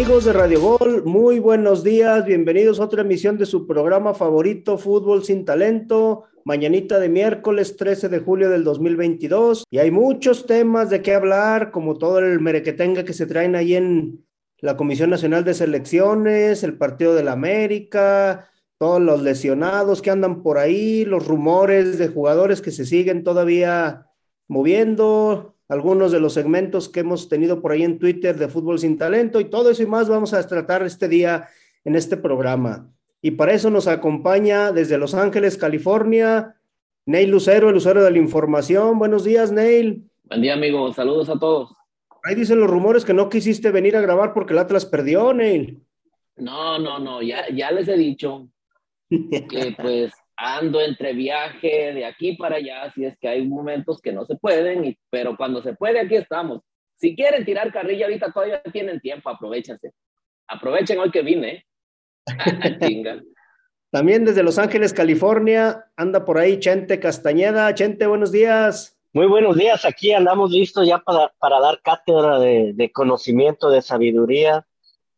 [0.00, 4.78] Amigos de Radio Gol, muy buenos días, bienvenidos a otra emisión de su programa favorito,
[4.78, 9.64] Fútbol sin Talento, mañanita de miércoles 13 de julio del 2022.
[9.70, 13.74] Y hay muchos temas de qué hablar, como todo el merequetenga que se traen ahí
[13.74, 14.24] en
[14.60, 18.48] la Comisión Nacional de Selecciones, el Partido de la América,
[18.78, 24.06] todos los lesionados que andan por ahí, los rumores de jugadores que se siguen todavía
[24.48, 28.98] moviendo, algunos de los segmentos que hemos tenido por ahí en Twitter de Fútbol Sin
[28.98, 31.48] Talento y todo eso y más vamos a tratar este día
[31.84, 32.92] en este programa.
[33.22, 36.56] Y para eso nos acompaña desde Los Ángeles, California,
[37.06, 38.98] Neil Lucero, el Lucero de la Información.
[38.98, 40.10] Buenos días, Neil.
[40.24, 40.92] Buen día, amigo.
[40.92, 41.72] Saludos a todos.
[42.24, 45.80] Ahí dicen los rumores que no quisiste venir a grabar porque el Atlas perdió, Neil.
[46.36, 48.48] No, no, no, ya, ya les he dicho
[49.08, 54.12] que pues ando entre viaje de aquí para allá, si es que hay momentos que
[54.12, 56.62] no se pueden, y, pero cuando se puede, aquí estamos.
[56.96, 59.92] Si quieren tirar carrilla ahorita, todavía tienen tiempo, aprovechense.
[60.48, 61.66] Aprovechen hoy que vine.
[63.90, 67.74] También desde Los Ángeles, California, anda por ahí Chente Castañeda.
[67.74, 68.98] Chente, buenos días.
[69.12, 73.82] Muy buenos días, aquí andamos listos ya para, para dar cátedra de, de conocimiento, de
[73.82, 74.64] sabiduría,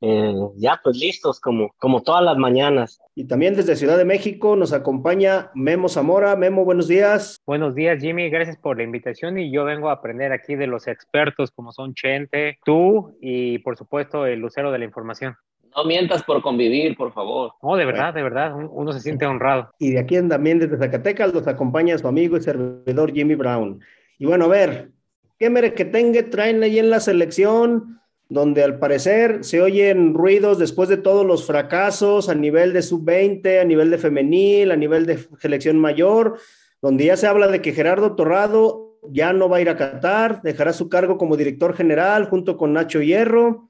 [0.04, 3.00] eh, ya pues listos como, como todas las mañanas.
[3.14, 6.34] Y también desde Ciudad de México nos acompaña Memo Zamora.
[6.34, 7.40] Memo, buenos días.
[7.46, 8.28] Buenos días, Jimmy.
[8.28, 11.94] Gracias por la invitación y yo vengo a aprender aquí de los expertos como son
[11.94, 15.36] Chente, tú y por supuesto el lucero de la información.
[15.76, 17.52] No mientas por convivir, por favor.
[17.62, 19.70] No, de verdad, de verdad, uno se siente honrado.
[19.78, 23.80] Y de aquí también desde Zacatecas nos acompaña su amigo y servidor Jimmy Brown.
[24.18, 24.90] Y bueno, a ver,
[25.38, 28.01] ¿qué mere que tenga traen ahí en la selección?
[28.32, 33.60] Donde al parecer se oyen ruidos después de todos los fracasos a nivel de sub-20,
[33.60, 36.38] a nivel de femenil, a nivel de selección mayor,
[36.80, 40.40] donde ya se habla de que Gerardo Torrado ya no va a ir a Qatar,
[40.40, 43.68] dejará su cargo como director general junto con Nacho Hierro,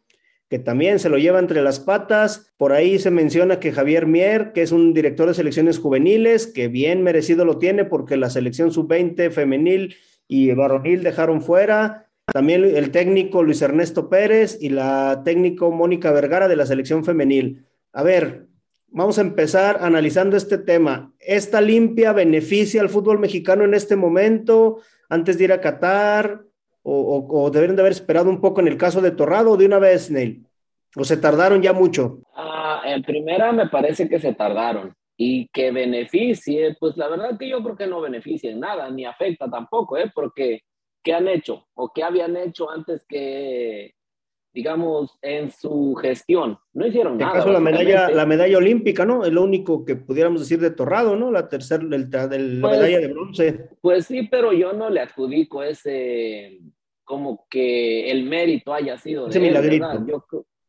[0.48, 2.52] que también se lo lleva entre las patas.
[2.56, 6.68] Por ahí se menciona que Javier Mier, que es un director de selecciones juveniles, que
[6.68, 9.96] bien merecido lo tiene porque la selección sub-20 femenil
[10.28, 16.48] y varonil dejaron fuera también el técnico Luis Ernesto Pérez y la técnico Mónica Vergara
[16.48, 17.66] de la selección femenil.
[17.92, 18.46] A ver,
[18.88, 21.12] vamos a empezar analizando este tema.
[21.18, 26.42] ¿Esta limpia beneficia al fútbol mexicano en este momento, antes de ir a Qatar?
[26.84, 29.78] ¿O, o, deberían de haber esperado un poco en el caso de Torrado de una
[29.78, 30.46] vez, Neil?
[30.96, 32.20] ¿O se tardaron ya mucho?
[32.34, 34.94] Ah, en primera me parece que se tardaron.
[35.16, 39.04] Y que beneficie, pues la verdad que yo creo que no beneficia en nada, ni
[39.04, 40.10] afecta tampoco, ¿eh?
[40.14, 40.62] porque
[41.02, 43.94] ¿qué han hecho o qué habían hecho antes que,
[44.52, 46.58] digamos, en su gestión?
[46.72, 47.34] No hicieron nada.
[47.34, 49.24] Caso la medalla, la medalla olímpica, ¿no?
[49.24, 51.30] Es lo único que pudiéramos decir de Torrado, ¿no?
[51.30, 53.68] La tercera, la pues, medalla de bronce.
[53.80, 56.60] Pues sí, pero yo no le adjudico ese,
[57.04, 60.24] como que el mérito haya sido de él, Yo,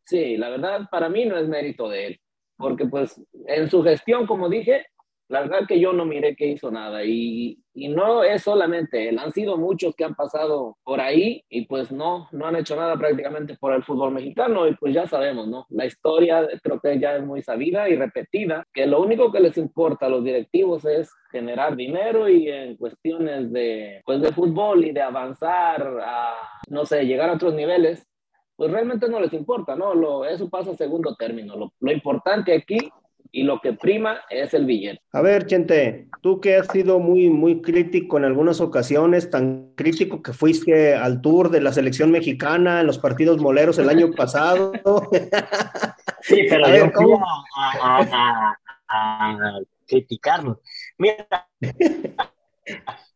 [0.05, 2.19] sí, la verdad, para mí no es mérito de él,
[2.57, 4.85] porque pues en su gestión, como dije,
[5.29, 9.19] la verdad que yo no miré que hizo nada y, y, no es solamente él,
[9.19, 12.95] han sido muchos que han pasado por ahí y pues no, no han hecho nada
[12.97, 15.65] prácticamente por el fútbol mexicano y pues ya sabemos, ¿no?
[15.69, 19.57] La historia creo que ya es muy sabida y repetida, que lo único que les
[19.57, 24.91] importa a los directivos es generar dinero y en cuestiones de, pues de fútbol y
[24.91, 26.35] de avanzar a,
[26.69, 28.05] no sé, llegar a otros niveles,
[28.55, 29.95] pues realmente no les importa, ¿no?
[29.95, 31.55] Lo, eso pasa a segundo término.
[31.55, 32.77] Lo, lo importante aquí
[33.35, 35.01] y lo que prima es el billete.
[35.11, 40.21] A ver, Chente, tú que has sido muy, muy crítico en algunas ocasiones, tan crítico
[40.21, 44.71] que fuiste al tour de la selección mexicana en los partidos moleros el año pasado.
[46.21, 47.11] sí, pero yo fui
[47.81, 48.55] a,
[48.87, 50.61] a, criticarlo.
[50.99, 51.25] Mira,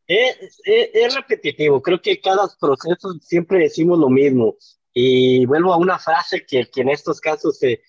[0.08, 4.56] es, es, repetitivo, creo que cada proceso siempre decimos lo mismo.
[4.96, 7.82] Y vuelvo a una frase que, que en estos casos se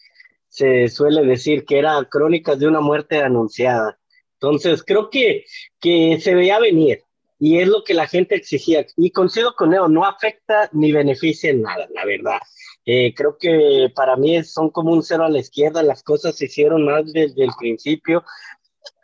[0.58, 3.96] se suele decir que era crónicas de una muerte anunciada.
[4.34, 5.44] Entonces, creo que,
[5.80, 7.04] que se veía venir
[7.38, 8.84] y es lo que la gente exigía.
[8.96, 12.40] Y coincido con Leo, no afecta ni beneficia en nada, la verdad.
[12.84, 16.46] Eh, creo que para mí son como un cero a la izquierda, las cosas se
[16.46, 18.24] hicieron más desde el principio.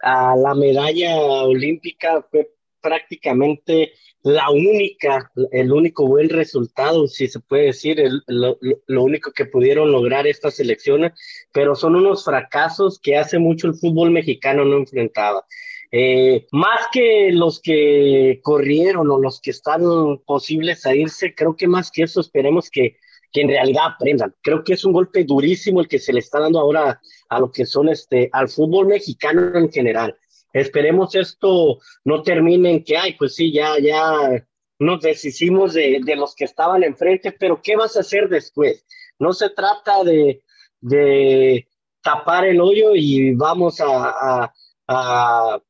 [0.03, 2.51] A la medalla olímpica fue
[2.85, 3.93] prácticamente
[4.23, 8.59] la única, el único buen resultado, si se puede decir, lo,
[9.03, 11.13] único que pudieron lograr estas selecciones,
[11.51, 15.45] pero son unos fracasos que hace mucho el fútbol mexicano no enfrentaba.
[15.91, 19.83] Eh, más que los que corrieron o los que están
[20.27, 22.97] posibles a irse, creo que más que eso esperemos que,
[23.33, 24.35] que en realidad aprendan.
[24.43, 27.51] Creo que es un golpe durísimo el que se le está dando ahora a lo
[27.51, 30.17] que son este, al fútbol mexicano en general.
[30.55, 34.47] Esperemos esto no termine en que, ay, pues sí, ya, ya
[34.79, 38.87] nos deshicimos de, de los que estaban enfrente, pero ¿qué vas a hacer después?
[39.19, 40.43] No se trata de,
[40.81, 41.67] de
[42.03, 44.53] tapar el hoyo y vamos a,
[44.87, 45.61] a,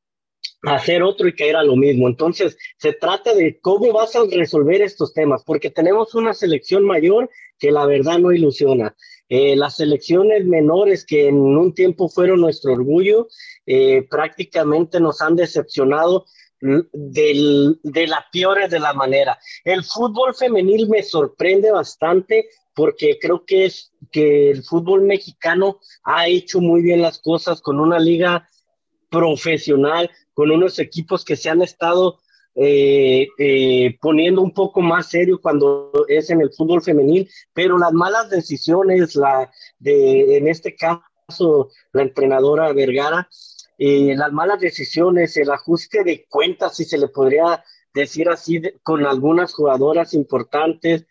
[0.63, 2.09] hacer otro y caer a lo mismo.
[2.09, 7.31] Entonces, se trata de cómo vas a resolver estos temas, porque tenemos una selección mayor
[7.59, 8.95] que la verdad no ilusiona.
[9.29, 13.29] Eh, las selecciones menores que en un tiempo fueron nuestro orgullo,
[13.67, 16.27] eh, prácticamente nos han decepcionado
[16.61, 19.39] del, de la peor de la manera.
[19.65, 26.27] El fútbol femenil me sorprende bastante porque creo que es que el fútbol mexicano ha
[26.27, 28.49] hecho muy bien las cosas con una liga
[29.11, 32.21] profesional, con unos equipos que se han estado
[32.57, 37.93] eh, eh, poniendo un poco más serio cuando es en el fútbol femenil, pero las
[37.93, 43.29] malas decisiones, la de, en este caso, la entrenadora Vergara,
[43.79, 49.05] eh, las malas decisiones, el ajuste de cuentas, si se le podría decir así, con
[49.05, 51.07] algunas jugadoras importantes,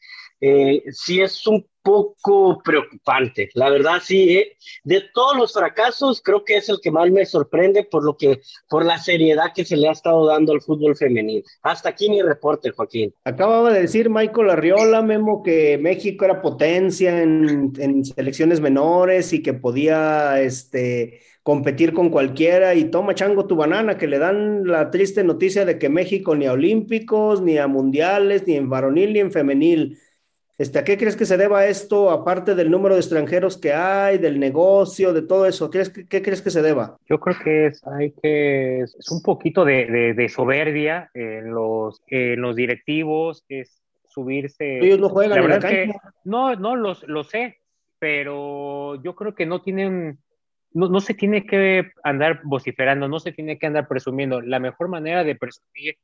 [0.46, 3.50] eh, sí es un poco preocupante.
[3.54, 7.26] La verdad, sí, eh, de todos los fracasos, creo que es el que más me
[7.26, 10.98] sorprende por lo que, por la seriedad que se le ha estado dando al fútbol
[10.98, 11.46] femenil.
[11.62, 13.14] Hasta aquí mi reporte, Joaquín.
[13.24, 19.42] Acababa de decir Michael Arriola, Memo, que México era potencia en, en selecciones menores y
[19.42, 24.90] que podía, este, competir con cualquiera y toma chango tu banana, que le dan la
[24.92, 29.20] triste noticia de que México ni a olímpicos, ni a mundiales, ni en varonil, ni
[29.20, 30.00] en femenil.
[30.64, 34.18] Este, ¿A qué crees que se deba esto, aparte del número de extranjeros que hay,
[34.18, 35.70] del negocio, de todo eso?
[35.70, 36.96] ¿Qué, qué crees que se deba?
[37.06, 42.40] Yo creo que es, hay que, es un poquito de, de, soberbia en los, en
[42.40, 44.80] los directivos, es subirse.
[44.80, 45.92] Ellos no juegan la en
[46.24, 47.58] no, no, los, lo sé,
[48.00, 50.20] pero yo creo que no tienen
[50.72, 54.40] no, no, se tiene que andar vociferando, no se tiene que andar presumiendo.
[54.40, 55.98] La mejor manera de presumir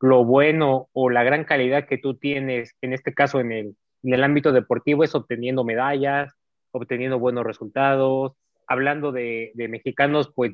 [0.00, 4.14] lo bueno o la gran calidad que tú tienes, en este caso en el, en
[4.14, 6.32] el ámbito deportivo, es obteniendo medallas,
[6.72, 8.32] obteniendo buenos resultados,
[8.66, 10.52] hablando de, de mexicanos, pues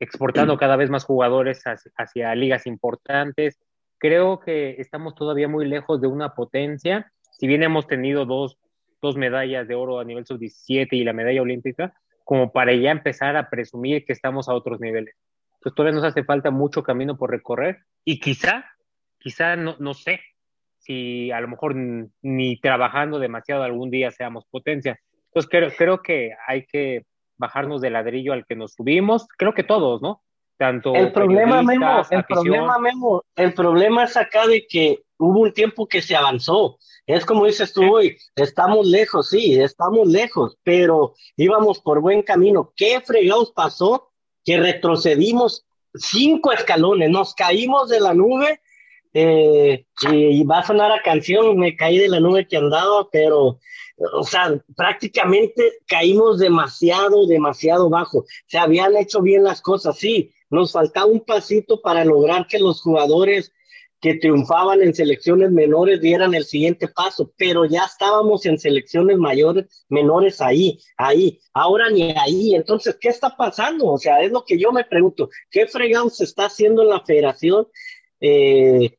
[0.00, 3.60] exportando cada vez más jugadores hacia, hacia, ligas importantes.
[3.98, 7.12] Creo que estamos todavía muy lejos de una potencia.
[7.38, 8.58] Si bien hemos tenido dos,
[9.00, 11.94] dos medallas de oro a nivel sub-17 y la medalla olímpica,
[12.24, 15.14] como para ya empezar a presumir que estamos a otros niveles.
[15.54, 18.64] Entonces todavía nos hace falta mucho camino por recorrer y quizá,
[19.18, 20.20] quizá no, no sé
[20.82, 24.98] si a lo mejor ni trabajando demasiado algún día seamos potencia.
[25.26, 27.04] Entonces creo, creo que hay que
[27.36, 30.22] bajarnos del ladrillo al que nos subimos, creo que todos, ¿no?
[30.58, 35.52] Tanto el problema, Memo, el problema, Memo, el problema es acá de que hubo un
[35.52, 36.78] tiempo que se avanzó.
[37.06, 42.72] Es como dices tú hoy, estamos lejos, sí, estamos lejos, pero íbamos por buen camino.
[42.76, 44.12] ¿Qué fregados pasó?
[44.44, 45.64] Que retrocedimos
[45.94, 48.60] cinco escalones, nos caímos de la nube
[49.14, 53.58] eh, y, va a sonar a canción, me caí de la nube que andaba, pero,
[54.14, 58.24] o sea, prácticamente caímos demasiado, demasiado bajo.
[58.46, 62.80] Se habían hecho bien las cosas, sí, nos faltaba un pasito para lograr que los
[62.80, 63.52] jugadores
[64.02, 69.84] que triunfaban en selecciones menores dieran el siguiente paso, pero ya estábamos en selecciones mayores,
[69.88, 72.56] menores ahí, ahí, ahora ni ahí.
[72.56, 73.86] Entonces, ¿qué está pasando?
[73.86, 77.00] O sea, es lo que yo me pregunto, ¿qué fregado se está haciendo en la
[77.04, 77.68] federación?
[78.20, 78.96] Eh,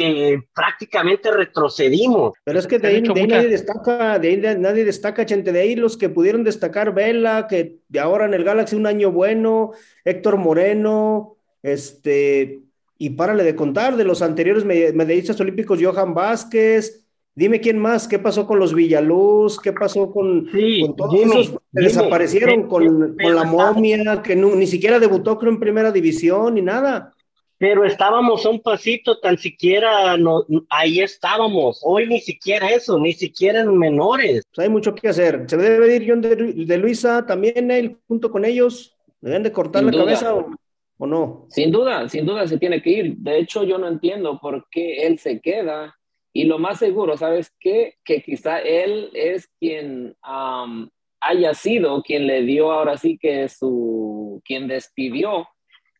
[0.00, 2.32] que prácticamente retrocedimos.
[2.44, 5.96] Pero es que de ahí, nadie destaca, de ahí nadie destaca, gente, de ahí los
[5.96, 9.72] que pudieron destacar, Vela, que de ahora en el Galaxy un año bueno,
[10.04, 12.60] Héctor Moreno, este,
[12.96, 18.18] y párale de contar, de los anteriores medallistas olímpicos, Johan Vázquez, dime quién más, qué
[18.18, 20.48] pasó con los Villaluz, qué pasó con,
[20.96, 26.54] todos esos que desaparecieron, con, la momia, que ni siquiera debutó creo en primera división
[26.54, 27.14] ni nada.
[27.60, 31.82] Pero estábamos a un pasito, tan siquiera no, ahí estábamos.
[31.84, 34.44] Hoy ni siquiera eso, ni siquiera en menores.
[34.54, 35.44] Pues hay mucho que hacer.
[35.46, 38.96] Se debe ir John de, Luisa también, él, junto con ellos.
[39.20, 40.54] Deben de cortar la cabeza o
[40.96, 41.46] ¿O no?
[41.50, 43.16] Sin duda, sin duda se tiene que ir.
[43.16, 45.98] De hecho, yo no entiendo por qué él se queda.
[46.32, 47.96] Y lo más seguro, ¿sabes qué?
[48.04, 54.66] Que quizá él es quien haya sido quien le dio ahora sí que su, quien
[54.66, 55.46] despidió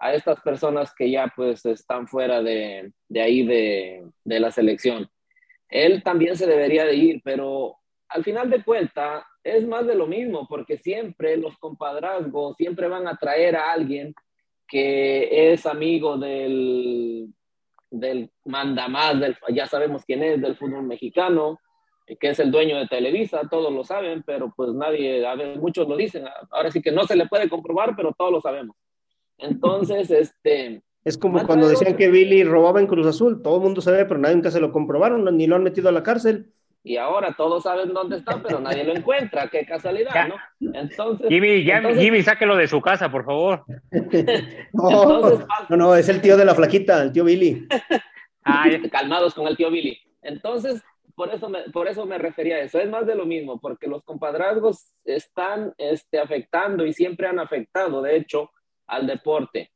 [0.01, 5.09] a estas personas que ya pues están fuera de, de ahí de, de la selección.
[5.69, 7.77] Él también se debería de ir, pero
[8.09, 13.07] al final de cuentas es más de lo mismo, porque siempre los compadrazgos siempre van
[13.07, 14.15] a traer a alguien
[14.67, 17.29] que es amigo del,
[17.91, 21.59] del mandamás, del, ya sabemos quién es, del fútbol mexicano,
[22.19, 25.87] que es el dueño de Televisa, todos lo saben, pero pues nadie, a ver, muchos
[25.87, 28.77] lo dicen, ahora sí que no se le puede comprobar, pero todos lo sabemos.
[29.43, 30.83] Entonces, este...
[31.05, 34.21] Es como cuando decían que Billy robaba en Cruz Azul, todo el mundo sabe, pero
[34.21, 36.53] nadie nunca se lo comprobaron, ni lo han metido a la cárcel.
[36.85, 39.49] y ahora todos saben dónde está, pero nadie lo encuentra.
[39.49, 40.37] Qué casualidad, ¿no?
[40.75, 41.65] Entonces, Jimmy,
[41.99, 43.65] Jimmy, sáquelo de su casa, por favor.
[44.75, 47.67] no, no, es el tío de la flaquita, el tío Billy.
[48.93, 49.99] calmados con el tío Billy.
[50.23, 50.83] Entonces,
[51.15, 52.79] por eso, me, por eso me refería a eso.
[52.79, 58.03] Es más de lo mismo, porque los compadrazgos están este, afectando y siempre han afectado,
[58.03, 58.51] de hecho,
[58.91, 59.71] al deporte.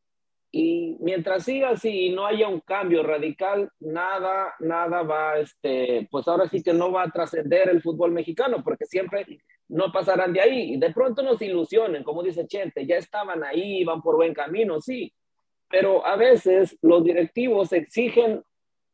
[0.50, 6.28] Y mientras siga así y no haya un cambio radical, nada, nada va, este, pues
[6.28, 9.26] ahora sí que no va a trascender el fútbol mexicano, porque siempre
[9.68, 10.74] no pasarán de ahí.
[10.74, 14.80] Y de pronto nos ilusionen, como dice Chente, ya estaban ahí, van por buen camino,
[14.80, 15.12] sí.
[15.68, 18.44] Pero a veces los directivos exigen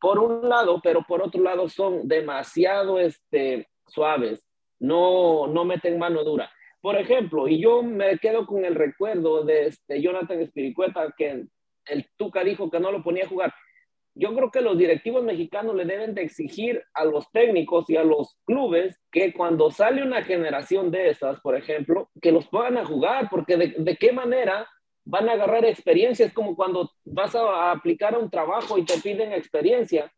[0.00, 4.42] por un lado, pero por otro lado son demasiado este, suaves,
[4.78, 6.50] no, no meten mano dura.
[6.80, 11.44] Por ejemplo, y yo me quedo con el recuerdo de este Jonathan Espiricueta, que
[11.86, 13.52] el Tuca dijo que no lo ponía a jugar.
[14.14, 18.02] Yo creo que los directivos mexicanos le deben de exigir a los técnicos y a
[18.02, 22.84] los clubes que cuando sale una generación de esas, por ejemplo, que los puedan a
[22.84, 24.66] jugar, porque de, de qué manera
[25.04, 26.26] van a agarrar experiencia.
[26.26, 30.12] Es como cuando vas a aplicar a un trabajo y te piden experiencia.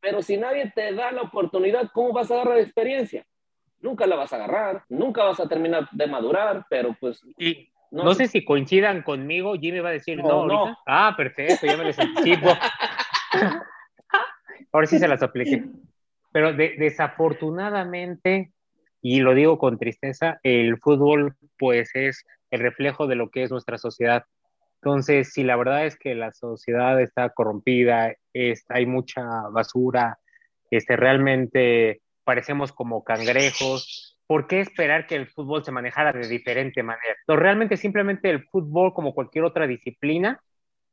[0.00, 3.26] Pero si nadie te da la oportunidad, ¿cómo vas a agarrar experiencia?
[3.84, 7.20] Nunca la vas a agarrar, nunca vas a terminar de madurar, pero pues...
[7.38, 10.76] Y no, sé si coincidan conmigo, Jimmy va a decir no, no.
[10.86, 12.48] Ah, perfecto, ya me les anticipo.
[14.72, 15.66] Ahora sí se las apliqué.
[16.32, 18.52] Pero desafortunadamente,
[19.02, 23.50] y lo digo con tristeza, el fútbol pues es el reflejo de lo que es
[23.50, 24.24] nuestra sociedad.
[24.80, 30.18] Entonces, si la verdad es que la sociedad está corrompida, es, hay mucha basura,
[30.70, 34.18] este, realmente parecemos como cangrejos.
[34.26, 37.14] ¿Por qué esperar que el fútbol se manejara de diferente manera?
[37.26, 40.40] Realmente simplemente el fútbol, como cualquier otra disciplina,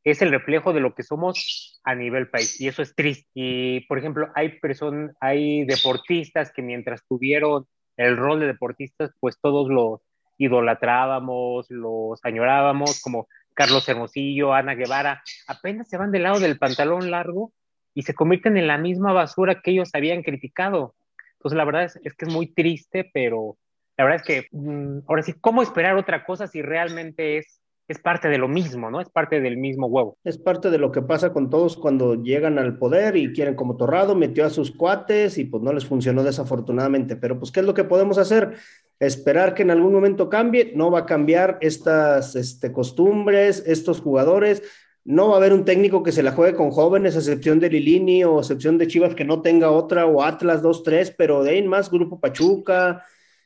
[0.04, 3.30] es el reflejo de lo que somos a nivel país y eso es triste.
[3.34, 9.40] Y, por ejemplo, hay personas, hay deportistas que mientras tuvieron el rol de deportistas, pues
[9.40, 10.02] todos los
[10.38, 17.12] idolatrábamos, los añorábamos, como Carlos Hermosillo, Ana Guevara, apenas se van del lado del pantalón
[17.12, 17.54] largo
[17.94, 20.96] y se convierten en la misma basura que ellos habían criticado.
[21.42, 23.58] Entonces, la verdad es, que es muy triste, pero
[23.98, 27.98] la verdad es que mm, ahora sí, ¿cómo esperar otra cosa si realmente es, es
[27.98, 29.02] parte de lo mismo, ¿no?
[29.02, 30.20] Es parte del mismo huevo.
[30.24, 33.76] Es parte de lo que pasa con todos cuando llegan al poder y quieren como
[33.76, 37.16] Torrado, metió a sus cuates y pues no les funcionó desafortunadamente.
[37.16, 38.54] Pero pues, ¿qué es lo que podemos hacer?
[39.00, 44.62] Esperar que en algún momento cambie, no va a cambiar estas este, costumbres, estos jugadores,
[45.04, 47.70] no va a haber un técnico que se la juegue con jóvenes, a excepción de
[47.70, 51.52] Lilini o a excepción de Chivas que no tenga otra, o Atlas 2-3, pero de
[51.52, 53.04] ahí más, Grupo Pachuca,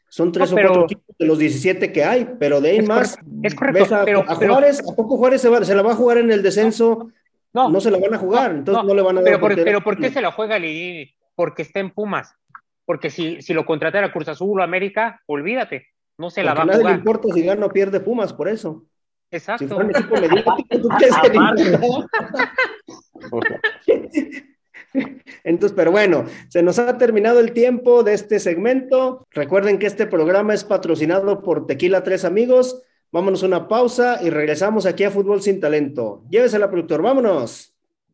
[0.09, 3.17] son tres o cuatro equipos de los 17 que hay, pero de ahí más.
[3.43, 3.95] es correcto.
[3.95, 7.09] A, pero, a, Juárez, ¿a poco Juárez se, la va a jugar en el descenso?
[7.53, 9.25] No, no se la van a jugar, entonces no, le van a dar.
[9.25, 11.13] Pero, por, pero ¿por qué se la juega Lilini?
[11.35, 12.33] Porque está en Pumas.
[12.85, 16.63] Porque si, si lo contratara Cruz Azul o América, olvídate, no se la va a
[16.63, 16.75] jugar.
[16.75, 18.85] A nadie le importa si gana o pierde Pumas, por eso.
[19.35, 19.77] Exacto.
[25.43, 29.27] Entonces, pero bueno, se nos ha terminado el tiempo de este segmento.
[29.31, 32.81] Recuerden que este programa es patrocinado por Tequila Tres Amigos.
[33.11, 36.23] Vámonos a una pausa y regresamos aquí a Fútbol Sin Talento.
[36.29, 37.73] Llévesela, productor, vámonos.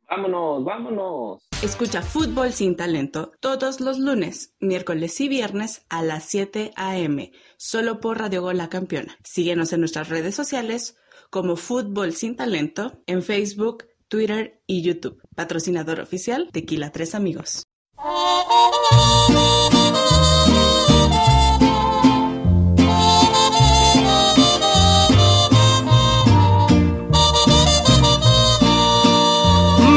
[0.10, 1.44] Vámonos, vámonos.
[1.64, 7.32] Escucha Fútbol Sin Talento todos los lunes, miércoles y viernes a las 7 a.m.
[7.58, 9.18] Solo por Radio Gol La Campeona.
[9.24, 10.98] Síguenos en nuestras redes sociales
[11.32, 15.20] como Fútbol Sin Talento en Facebook, Twitter y YouTube.
[15.34, 17.64] Patrocinador oficial Tequila Tres Amigos.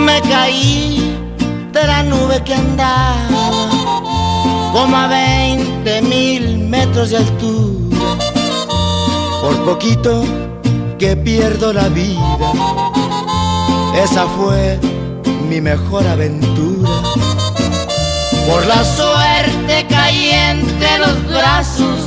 [0.06, 1.18] Me caí
[1.72, 3.70] de la nube que andaba
[4.72, 7.98] como a 20 mil metros de altura.
[9.42, 10.43] Por poquito
[11.04, 12.38] que pierdo la vida.
[14.02, 14.80] Esa fue
[15.50, 16.88] mi mejor aventura.
[18.49, 21.99] Por la suerte caí entre los brazos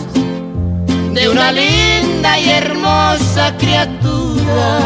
[1.13, 4.79] de una linda y hermosa criatura.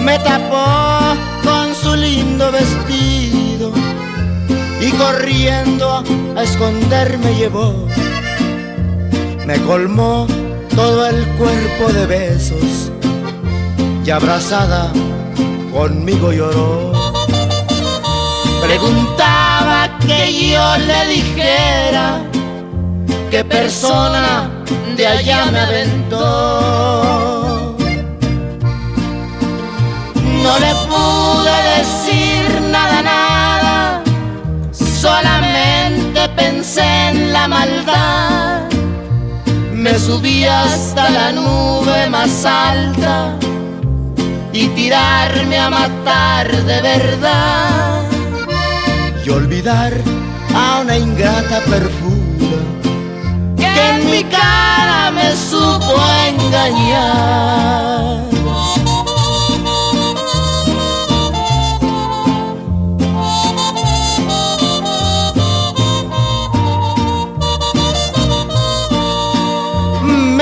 [0.00, 3.70] Me tapó con su lindo vestido
[4.80, 6.02] y corriendo
[6.36, 7.86] a esconderme llevó.
[9.46, 10.26] Me colmó
[10.76, 12.92] todo el cuerpo de besos
[14.04, 14.92] y abrazada
[15.72, 16.92] conmigo lloró.
[18.62, 22.20] Preguntaba que yo le dijera
[23.30, 24.50] qué persona
[24.96, 26.16] de allá me aventó.
[30.44, 34.02] No le pude decir nada, nada,
[36.34, 38.62] pensé en la maldad,
[39.86, 43.38] me subí hasta la nube más alta
[44.52, 48.02] y tirarme a matar de verdad
[49.24, 49.92] y olvidar
[50.54, 52.58] a una ingrata perfura
[53.56, 55.94] que en mi cara me supo
[56.30, 58.35] engañar.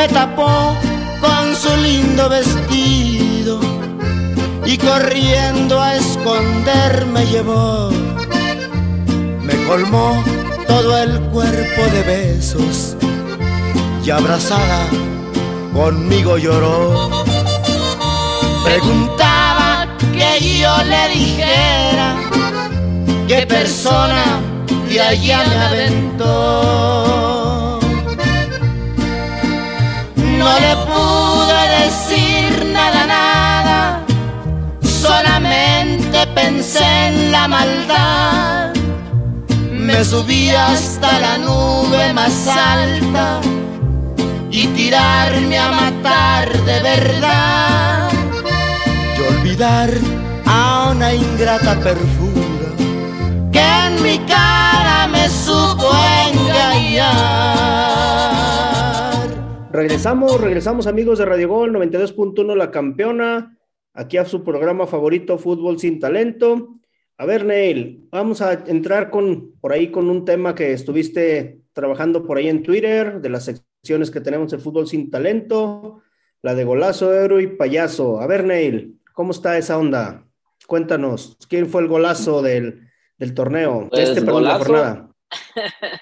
[0.04, 0.76] Me tapó
[1.18, 3.58] con su lindo vestido
[4.66, 7.88] y corriendo a esconderme llevó.
[9.40, 10.22] Me colmó
[10.66, 12.98] todo el cuerpo de besos
[14.04, 14.86] y abrazada
[15.72, 17.08] conmigo lloró.
[18.62, 22.14] Preguntaba que yo le dijera
[23.26, 24.38] qué persona
[24.86, 27.43] de allá me aventó.
[30.44, 34.04] No le pude decir nada, nada,
[34.82, 38.74] solamente pensé en la maldad.
[39.70, 43.40] Me subí hasta la nube más alta
[44.50, 48.10] y tirarme a matar de verdad
[49.16, 49.90] y olvidar
[50.44, 52.68] a una ingrata perfura
[53.50, 55.90] que en mi cara me supo
[56.28, 57.93] engañar.
[59.74, 63.58] Regresamos, regresamos amigos de Radio Gol 92.1 La Campeona,
[63.92, 66.76] aquí a su programa favorito Fútbol sin Talento.
[67.18, 72.24] A ver, Neil, vamos a entrar con por ahí con un tema que estuviste trabajando
[72.24, 76.02] por ahí en Twitter, de las secciones que tenemos de Fútbol sin Talento,
[76.40, 78.20] la de Golazo, Héroe y Payaso.
[78.20, 80.24] A ver, Neil, ¿cómo está esa onda?
[80.68, 83.88] Cuéntanos, ¿quién fue el golazo del, del torneo?
[83.90, 84.72] Pues, este, perdón, la golazo.
[84.72, 85.10] jornada.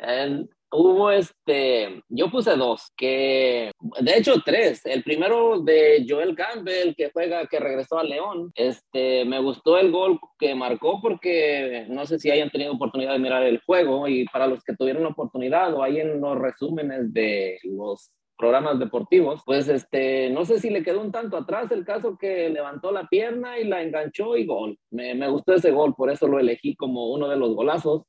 [0.00, 4.84] Eh, hubo este, yo puse dos, que de hecho tres.
[4.86, 8.52] El primero de Joel Campbell, que juega, que regresó a León.
[8.54, 13.18] Este, me gustó el gol que marcó porque no sé si hayan tenido oportunidad de
[13.18, 17.58] mirar el juego y para los que tuvieron oportunidad o ahí en los resúmenes de
[17.64, 22.16] los programas deportivos, pues este, no sé si le quedó un tanto atrás el caso
[22.16, 24.78] que levantó la pierna y la enganchó y gol.
[24.90, 28.04] Me, me gustó ese gol, por eso lo elegí como uno de los golazos.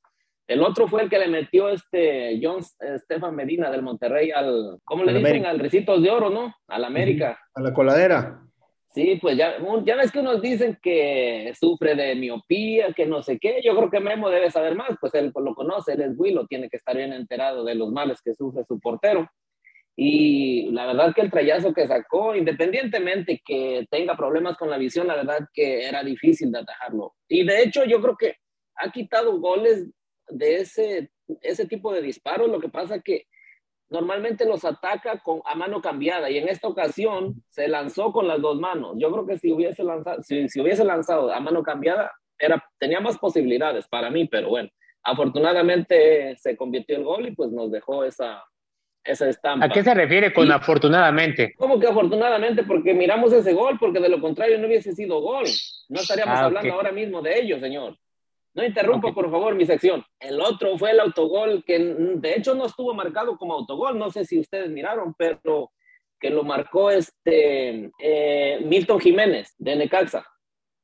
[0.50, 5.04] El otro fue el que le metió este John Stefan Medina del Monterrey al, ¿cómo
[5.04, 5.30] le Al dicen?
[5.30, 5.50] América.
[5.50, 6.52] Al Recitos de Oro, ¿no?
[6.66, 7.38] Al América.
[7.54, 8.42] A la coladera.
[8.92, 13.38] Sí, pues ya, ya ves que unos dicen que sufre de miopía, que no sé
[13.38, 13.60] qué.
[13.64, 16.68] Yo creo que Memo debe saber más, pues él lo conoce, él es Willo, tiene
[16.68, 19.30] que estar bien enterado de los males que sufre su portero.
[19.94, 25.06] Y la verdad que el trayazo que sacó, independientemente que tenga problemas con la visión,
[25.06, 27.14] la verdad que era difícil de atajarlo.
[27.28, 28.34] Y de hecho yo creo que
[28.74, 29.88] ha quitado goles
[30.30, 31.10] de ese,
[31.42, 32.48] ese tipo de disparos.
[32.48, 33.26] Lo que pasa que
[33.88, 38.40] normalmente los ataca con, a mano cambiada y en esta ocasión se lanzó con las
[38.40, 38.94] dos manos.
[38.98, 43.00] Yo creo que si hubiese lanzado, si, si hubiese lanzado a mano cambiada, era, tenía
[43.00, 44.70] más posibilidades para mí, pero bueno,
[45.02, 48.44] afortunadamente se convirtió el gol y pues nos dejó esa,
[49.04, 49.66] esa estampa.
[49.66, 51.54] ¿A qué se refiere con Y- afortunadamente?
[51.56, 52.62] ¿Cómo que afortunadamente?
[52.64, 55.46] Porque miramos ese gol, porque de lo contrario no hubiese sido gol.
[55.88, 57.96] No estaríamos Ah, hablando ahora mismo de ello, señor.
[58.60, 59.14] No interrumpa, Ok.
[59.14, 60.04] por favor, mi sección.
[60.18, 63.98] El otro fue el autogol, que mm, de hecho no estuvo marcado como autogol.
[63.98, 65.70] No sé si ustedes miraron, pero
[66.20, 70.26] que lo marcó este eh, Milton Jiménez de Necaxa.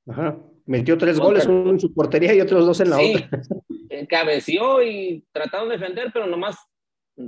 [0.08, 0.38] Ajá.
[0.64, 3.40] Metió tres Contra- goles, uno en su portería y otros dos en la Sí, otra.
[3.90, 6.56] eh, cabeció y trataron de defender, pero nomás,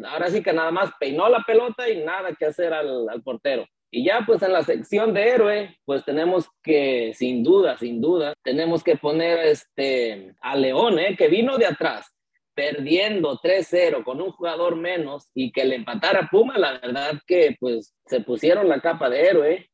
[0.06, 3.66] ahora sí que nada más peinó la pelota y nada que hacer al, al portero.
[3.90, 8.34] Y ya pues en la sección de héroe, pues tenemos que, sin duda, sin duda,
[8.42, 11.16] tenemos que poner este, a León, ¿eh?
[11.16, 12.06] que vino de atrás,
[12.54, 17.94] perdiendo 3-0 con un jugador menos y que le empatara Puma, la verdad que pues
[18.06, 19.70] se pusieron la capa de héroe.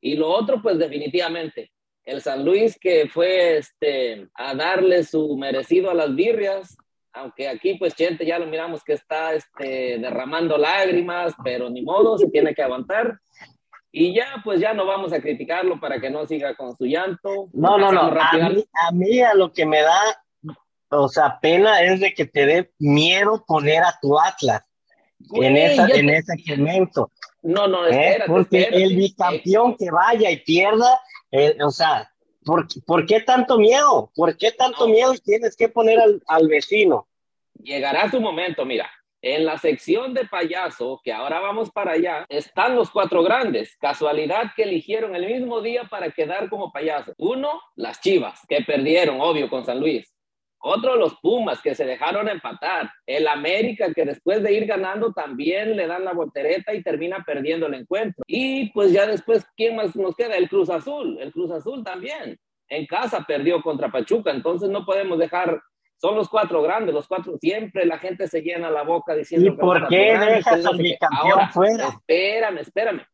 [0.00, 1.70] Y lo otro, pues definitivamente,
[2.04, 6.76] el San Luis que fue este, a darle su merecido a las birrias,
[7.12, 12.18] aunque aquí pues Chente ya lo miramos que está este, derramando lágrimas, pero ni modo,
[12.18, 13.18] se tiene que aguantar.
[13.90, 17.48] Y ya pues ya no vamos a criticarlo para que no siga con su llanto.
[17.52, 18.00] No, no, no.
[18.00, 20.22] A mí, a mí a lo que me da,
[20.88, 24.62] o sea, pena es de que te dé miedo poner a tu Atlas
[25.34, 27.10] en, esa, en te- ese segmento.
[27.42, 27.90] No, no, ¿eh?
[27.90, 28.82] espérate, Porque espérate.
[28.84, 32.10] el bicampeón que vaya y pierda, eh, o sea,
[32.44, 34.10] ¿por, ¿por qué tanto miedo?
[34.14, 34.92] ¿Por qué tanto No.
[34.92, 37.08] miedo tienes que poner al, al vecino?
[37.62, 38.90] llegará su momento, mira.
[39.24, 43.76] En la sección de payaso, que ahora vamos para allá, están los cuatro grandes.
[43.76, 47.12] Casualidad que eligieron el mismo día para quedar como payaso.
[47.18, 50.12] Uno, las Chivas, que perdieron, obvio, con San Luis.
[50.64, 52.90] Otro los Pumas que se dejaron empatar.
[53.04, 57.66] El América que después de ir ganando también le dan la voltereta y termina perdiendo
[57.66, 58.22] el encuentro.
[58.26, 60.36] Y pues ya después, ¿quién más nos queda?
[60.36, 61.18] El Cruz Azul.
[61.20, 62.38] El Cruz Azul también.
[62.68, 64.30] En casa perdió contra Pachuca.
[64.30, 65.60] Entonces no podemos dejar
[66.02, 69.52] son los cuatro grandes, los cuatro, siempre la gente se llena la boca diciendo...
[69.52, 71.90] ¿Y por qué dejas al bicampeón fuera?
[71.90, 73.06] Espérame, espérame.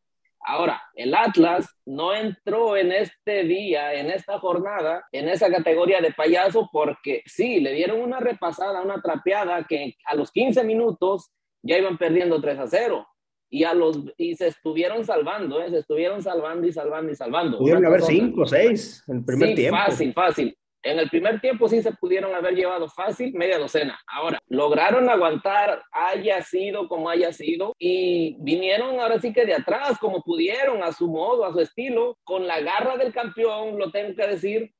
[0.45, 6.13] Ahora, el Atlas no entró en este día, en esta jornada, en esa categoría de
[6.13, 11.77] payaso porque sí, le dieron una repasada, una trapeada que a los 15 minutos ya
[11.77, 13.07] iban perdiendo 3 a 0
[13.49, 15.69] y a los y se estuvieron salvando, ¿eh?
[15.69, 17.57] se estuvieron salvando y salvando y salvando.
[17.57, 19.77] Pudieron haber 5 o 6 en el primer tiempo.
[19.77, 20.58] Fácil, fácil.
[20.81, 23.99] En el primer tiempo sí se pudieron haber llevado fácil media docena.
[24.07, 29.97] Ahora, lograron aguantar, haya sido como haya sido, y vinieron ahora sí que de atrás,
[29.99, 34.15] como pudieron, a su modo, a su estilo, con la garra del campeón, lo tengo
[34.15, 34.73] que decir.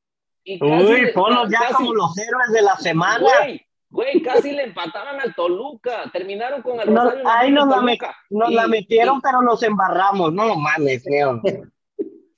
[0.46, 3.20] Y Uy, ponlos ya como los héroes de la semana.
[3.20, 7.82] Güey, güey, casi le empataban al Toluca, terminaron con el no, Ahí nos, la,
[8.30, 11.42] nos la, metieron, pero nos embarramos, no mames, creo.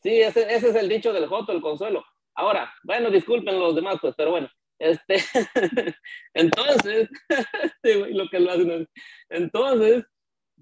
[0.04, 2.04] Sí, ese, ese es el dicho del Joto, el consuelo
[2.35, 5.17] Ahora, bueno, disculpen los demás, pues, pero bueno, este,
[6.33, 7.09] entonces,
[7.83, 8.87] lo que lo hacen,
[9.29, 10.05] entonces,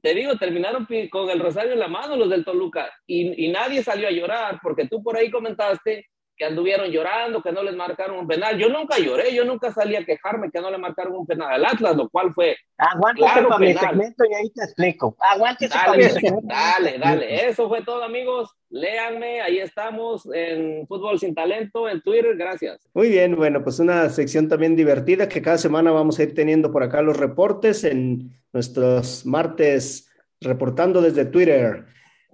[0.01, 3.83] te digo, terminaron con el rosario en la mano los del Toluca y, y nadie
[3.83, 6.07] salió a llorar porque tú por ahí comentaste
[6.39, 8.57] que anduvieron llorando, que no les marcaron un penal.
[8.57, 11.65] Yo nunca lloré, yo nunca salí a quejarme que no le marcaron un penal al
[11.65, 12.55] Atlas, lo cual fue.
[12.77, 15.17] Aguántese claro, para mi segmento y ahí te explico.
[15.19, 16.47] Aguántese dale, para mi segmento.
[16.47, 17.49] Dale, dale.
[17.49, 18.49] Eso fue todo, amigos.
[18.71, 22.35] Léanme, ahí estamos en Fútbol Sin Talento, en Twitter.
[22.37, 22.79] Gracias.
[22.93, 26.71] Muy bien, bueno, pues una sección también divertida que cada semana vamos a ir teniendo
[26.71, 31.85] por acá los reportes en nuestros martes reportando desde Twitter.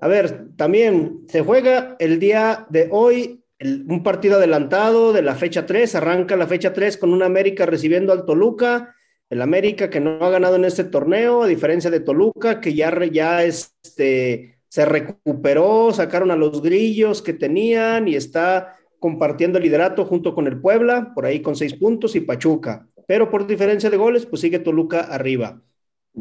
[0.01, 5.65] A ver, también se juega el día de hoy un partido adelantado de la fecha
[5.65, 8.93] 3, arranca la fecha 3 con un América recibiendo al Toluca,
[9.29, 12.93] el América que no ha ganado en este torneo, a diferencia de Toluca, que ya,
[13.05, 20.03] ya este, se recuperó, sacaron a los grillos que tenían y está compartiendo el liderato
[20.03, 23.95] junto con el Puebla, por ahí con seis puntos y Pachuca, pero por diferencia de
[23.95, 25.61] goles, pues sigue Toluca arriba.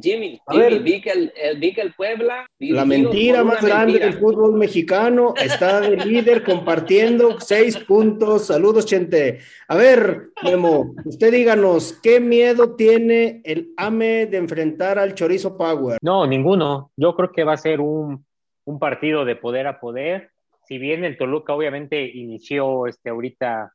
[0.00, 2.46] Jimmy, Jimmy vi, que el, el Puebla.
[2.60, 8.46] La mentira más grande del fútbol mexicano está de líder compartiendo seis puntos.
[8.46, 9.40] Saludos, Chente.
[9.66, 15.98] A ver, Memo, usted díganos, ¿qué miedo tiene el AME de enfrentar al Chorizo Power?
[16.02, 16.92] No, ninguno.
[16.96, 18.24] Yo creo que va a ser un,
[18.64, 20.30] un partido de poder a poder.
[20.66, 23.72] Si bien el Toluca obviamente inició este ahorita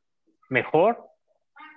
[0.48, 0.98] mejor,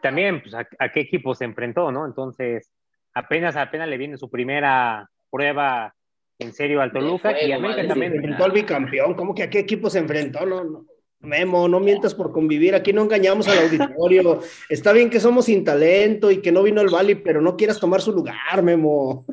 [0.02, 2.06] también pues, a qué equipo se enfrentó, ¿no?
[2.06, 2.72] Entonces
[3.14, 5.94] apenas, apenas le viene su primera prueba
[6.40, 8.12] en serio al Toluca y América también.
[8.12, 10.46] Se enfrentó al bicampeón, ¿cómo que a qué equipo se enfrentó?
[10.46, 10.86] No, no.
[11.20, 14.42] Memo, no mientas por convivir, aquí no engañamos al auditorio.
[14.68, 17.80] Está bien que somos sin talento y que no vino el Bali, pero no quieras
[17.80, 19.26] tomar su lugar, Memo.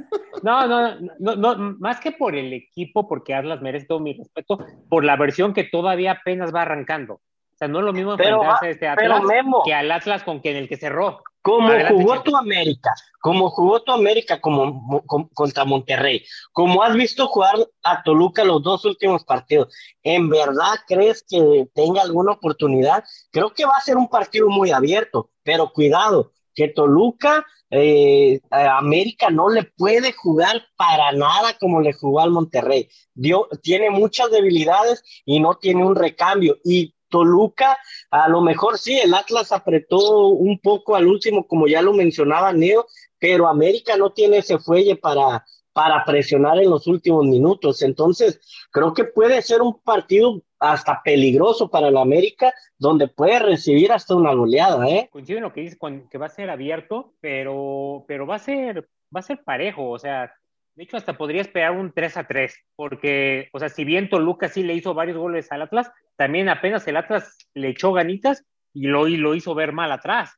[0.43, 4.59] No, no, no, no, más que por el equipo, porque Atlas merece todo mi respeto,
[4.89, 7.15] por la versión que todavía apenas va arrancando.
[7.15, 9.23] O sea, no es lo mismo enfrentarse a este Atlas
[9.65, 11.23] que al Atlas con quien el que cerró.
[11.43, 15.03] Como jugó tu América, como jugó tu América como,
[15.35, 21.25] contra Monterrey, como has visto jugar a Toluca los dos últimos partidos, ¿en verdad crees
[21.27, 23.05] que tenga alguna oportunidad?
[23.31, 29.31] Creo que va a ser un partido muy abierto, pero cuidado, que Toluca, eh, América
[29.31, 32.87] no le puede jugar para nada como le jugó al Monterrey.
[33.15, 36.59] Dio, tiene muchas debilidades y no tiene un recambio.
[36.63, 37.79] Y Toluca,
[38.11, 42.53] a lo mejor sí, el Atlas apretó un poco al último, como ya lo mencionaba
[42.53, 42.87] Neo,
[43.19, 45.47] pero América no tiene ese fuelle para,
[45.81, 47.81] para presionar en los últimos minutos.
[47.81, 48.39] Entonces,
[48.71, 54.15] creo que puede ser un partido hasta peligroso para el América, donde puede recibir hasta
[54.15, 55.09] una goleada, ¿eh?
[55.11, 55.79] Coincido en lo que dice,
[56.11, 59.99] que va a ser abierto, pero, pero va a ser, va a ser parejo, o
[59.99, 60.31] sea,
[60.75, 64.49] de hecho, hasta podría esperar un 3 a 3, porque, o sea, si bien Toluca
[64.49, 68.89] sí le hizo varios goles al Atlas, también apenas el Atlas le echó ganitas y
[68.89, 70.37] lo, y lo hizo ver mal atrás.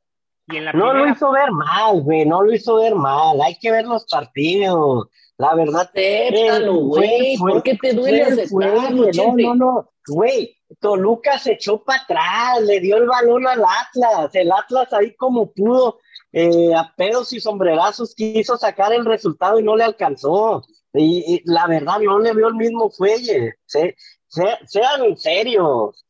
[0.48, 3.40] Y en la no lo hizo ver mal, güey, no lo hizo ver mal.
[3.40, 5.08] Hay que ver los partidos.
[5.38, 7.36] La verdad, Tépalo, güey.
[7.38, 9.92] ¿Por qué te duele aceptarlo, No, no, no.
[10.08, 14.34] Güey, Toluca se echó para atrás, le dio el balón al Atlas.
[14.34, 15.98] El Atlas ahí como pudo
[16.32, 20.62] eh, a pedos y sombrerazos quiso sacar el resultado y no le alcanzó.
[20.94, 23.54] Y, la verdad no le vio el mismo fuelle.
[23.66, 26.04] sean serios.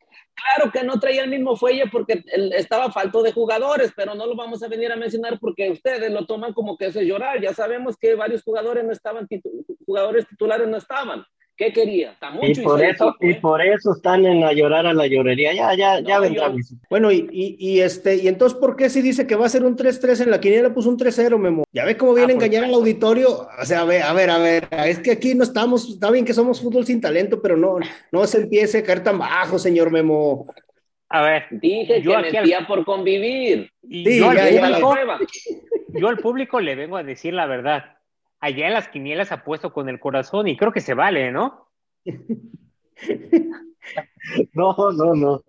[0.44, 4.34] Claro que no traía el mismo fuelle porque estaba falto de jugadores, pero no lo
[4.34, 7.40] vamos a venir a mencionar porque ustedes lo toman como que es llorar.
[7.40, 9.28] Ya sabemos que varios jugadores no estaban,
[9.86, 11.24] jugadores titulares no estaban
[11.62, 12.10] ¿Qué quería?
[12.10, 13.38] Está mucho y por eso y ¿eh?
[13.40, 15.52] por eso están en a llorar a la llorería.
[15.52, 16.56] Ya ya ya vendrán.
[16.90, 19.76] Bueno, y, y, este y entonces ¿por qué si dice que va a ser un
[19.76, 21.62] 3-3 en la quiniela puso un 3-0, Memo?
[21.72, 23.46] Ya ve cómo viene a ah, engañar al auditorio.
[23.60, 26.24] O sea, a ver, a ver, a ver, es que aquí no estamos, está bien
[26.24, 27.78] que somos fútbol sin talento, pero no
[28.10, 30.52] no se empiece a caer tan bajo, señor Memo.
[31.10, 33.70] A ver, dije yo que aquí por convivir.
[33.82, 35.18] Y yo, al público,
[35.94, 37.84] yo al público le vengo a decir la verdad
[38.42, 41.70] allá en las quinielas apuesto con el corazón y creo que se vale, ¿no?
[44.52, 45.44] no, no, no.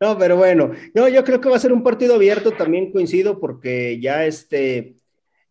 [0.00, 3.40] no, pero bueno, no, yo creo que va a ser un partido abierto, también coincido,
[3.40, 4.96] porque ya este,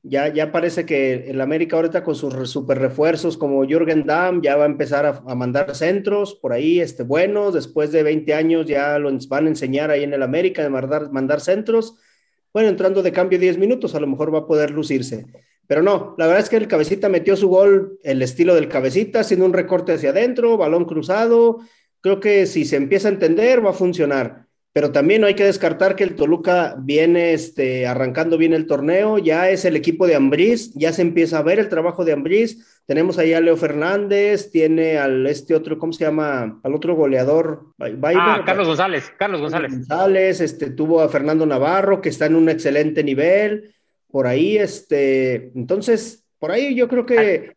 [0.03, 4.57] ya, ya parece que el América ahorita con sus super refuerzos como Jürgen Damm ya
[4.57, 8.99] va a empezar a, mandar centros por ahí, este, buenos, después de 20 años ya
[8.99, 11.97] lo van a enseñar ahí en el América de mandar, mandar centros,
[12.53, 15.25] bueno, entrando de cambio 10 minutos, a lo mejor va a poder lucirse.
[15.71, 19.21] Pero no, la verdad es que el cabecita metió su gol, el estilo del cabecita,
[19.21, 21.61] haciendo un recorte hacia adentro, balón cruzado.
[22.01, 24.47] Creo que si se empieza a entender, va a funcionar.
[24.73, 29.17] Pero también no hay que descartar que el Toluca viene este, arrancando bien el torneo,
[29.17, 32.83] ya es el equipo de Ambriz, ya se empieza a ver el trabajo de Ambriz.
[32.85, 36.59] Tenemos ahí a Leo Fernández, tiene al este otro, ¿cómo se llama?
[36.63, 37.67] Al otro goleador.
[38.19, 39.71] ah, Carlos González, Carlos González.
[39.71, 43.73] González, este, tuvo a Fernando Navarro, que está en un excelente nivel
[44.11, 47.55] por ahí, este, entonces, por ahí yo creo que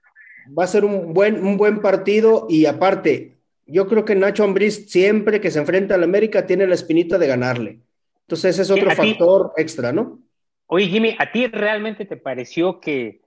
[0.57, 3.37] va a ser un buen, un buen partido y aparte,
[3.67, 7.27] yo creo que Nacho Ambriz siempre que se enfrenta al América tiene la espinita de
[7.27, 7.79] ganarle.
[8.23, 10.21] Entonces ese es otro factor extra, ¿no?
[10.67, 13.21] Oye, Jimmy, ¿a ti realmente te pareció que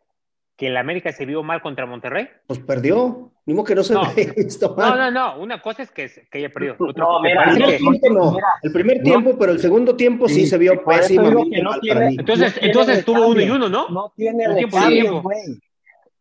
[0.58, 2.28] que el América se vio mal contra Monterrey?
[2.48, 4.02] Pues perdió, mismo que no se no.
[4.36, 4.90] visto mal.
[4.90, 6.76] No, no, no, una cosa es que, que haya perdido.
[6.80, 10.58] no, mira, el primer tiempo no, el primer tiempo, pero el segundo tiempo sí, se
[10.58, 11.46] vio pésimo.
[12.18, 13.88] entonces, entonces tuvo uno y uno, ¿no?
[13.90, 15.60] No tiene recambio, güey.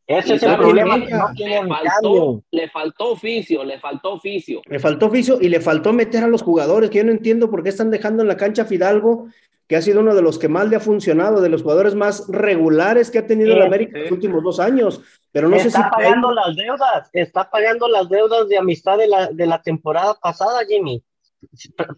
[0.06, 4.62] Ese es el problema, no tiene le faltó, le faltó oficio, le faltó oficio.
[4.66, 7.64] Le faltó oficio y le faltó meter a los jugadores, que yo no entiendo por
[7.64, 9.26] qué están dejando en la cancha Fidalgo
[9.68, 12.26] que ha sido uno de los que más le ha funcionado, de los jugadores más
[12.28, 15.00] regulares que ha tenido el América en los últimos dos años.
[15.32, 15.82] Pero no está sé si.
[15.82, 20.14] Está pagando las deudas, está pagando las deudas de amistad de la, de la temporada
[20.14, 21.02] pasada, Jimmy.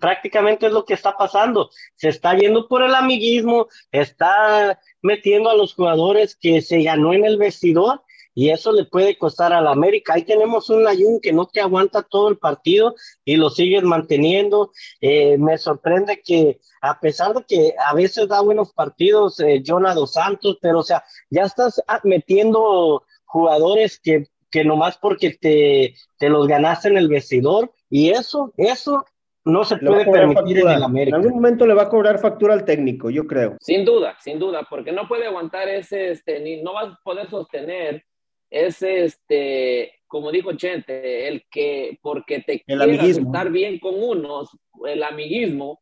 [0.00, 1.70] Prácticamente es lo que está pasando.
[1.94, 7.24] Se está yendo por el amiguismo, está metiendo a los jugadores que se ganó en
[7.24, 8.02] el vestidor
[8.38, 10.14] y eso le puede costar a la América.
[10.14, 14.70] Ahí tenemos un Ayun que no te aguanta todo el partido y lo sigues manteniendo.
[15.00, 20.12] Eh, me sorprende que a pesar de que a veces da buenos partidos, eh, Dos
[20.12, 26.46] Santos, pero o sea, ya estás metiendo jugadores que, que nomás porque te, te los
[26.46, 29.04] ganaste en el vestidor y eso, eso
[29.44, 31.16] no se puede permitir en el América.
[31.16, 33.56] En algún momento le va a cobrar factura al técnico, yo creo.
[33.60, 37.28] Sin duda, sin duda, porque no puede aguantar ese, este, ni, no va a poder
[37.28, 38.04] sostener
[38.50, 44.56] es este, como dijo Chente, el que porque te el quieras estar bien con unos,
[44.86, 45.80] el amiguismo,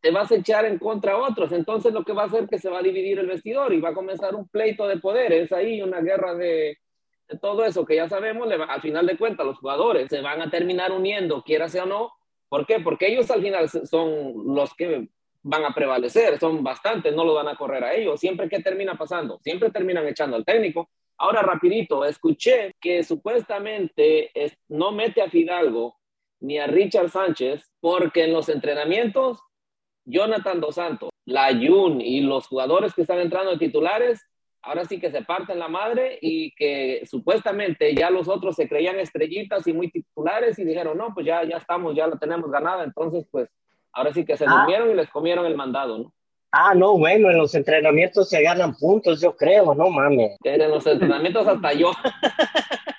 [0.00, 1.52] te vas a echar en contra a otros.
[1.52, 3.80] Entonces lo que va a hacer es que se va a dividir el vestidor y
[3.80, 6.78] va a comenzar un pleito de poderes ahí, una guerra de,
[7.40, 10.50] todo eso que ya sabemos, le al final de cuentas los jugadores se van a
[10.50, 12.12] terminar uniendo, quiera sea o no.
[12.48, 12.80] ¿Por qué?
[12.80, 15.08] Porque ellos al final son los que
[15.42, 18.20] van a prevalecer, son bastantes, no lo van a correr a ellos.
[18.20, 24.30] Siempre que termina pasando, siempre terminan echando al técnico Ahora, rapidito, escuché que supuestamente
[24.68, 25.96] no mete a Fidalgo
[26.40, 29.40] ni a Richard Sánchez porque en los entrenamientos,
[30.04, 34.20] Jonathan Dos Santos, la Jun y los jugadores que están entrando de titulares,
[34.62, 38.98] ahora sí que se parten la madre y que supuestamente ya los otros se creían
[38.98, 42.84] estrellitas y muy titulares y dijeron, no, pues ya, ya estamos, ya la tenemos ganada,
[42.84, 43.48] entonces pues
[43.92, 44.50] ahora sí que se ah.
[44.50, 46.14] durmieron y les comieron el mandado, ¿no?
[46.54, 50.36] Ah, no, bueno, en los entrenamientos se ganan puntos, yo creo, no mames.
[50.44, 51.92] En los entrenamientos hasta yo.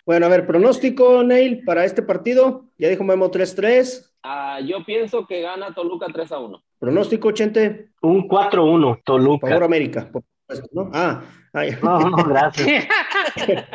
[0.08, 2.66] bueno, a ver, pronóstico, Neil, para este partido.
[2.80, 4.10] Ya dijo Memo 3-3.
[4.24, 6.64] Ah, yo pienso que gana Toluca 3-1.
[6.80, 7.90] Pronóstico, Chente.
[8.02, 9.48] Un 4-1, Toluca.
[9.48, 10.90] Favor América, por supuesto, ¿no?
[10.92, 11.22] Ah,
[11.84, 12.88] no, no, gracias.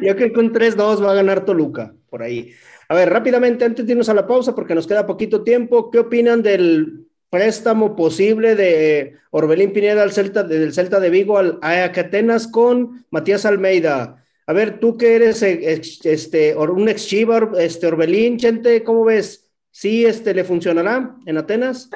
[0.00, 2.52] yo, creo que un 3-2 va a ganar Toluca, por ahí.
[2.88, 5.98] A ver, rápidamente, antes de irnos a la pausa, porque nos queda poquito tiempo, ¿qué
[5.98, 7.03] opinan del
[7.34, 13.44] préstamo posible de Orbelín Pineda al Celta, del Celta de Vigo al Atenas con Matías
[13.44, 14.24] Almeida.
[14.46, 19.50] A ver, tú que eres este, un ex Chiva, este, Orbelín, Chente, ¿cómo ves?
[19.72, 21.90] ¿Sí este, le funcionará en Atenas?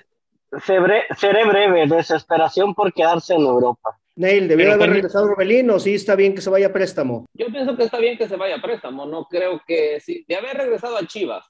[0.67, 3.97] seré breve, desesperación por quedarse en Europa.
[4.17, 7.27] Neil, ¿debió haber regresado Orbelín o sí está bien que se vaya a préstamo?
[7.35, 10.35] Yo pienso que está bien que se vaya a préstamo, no creo que sí, de
[10.35, 11.45] haber regresado a Chivas,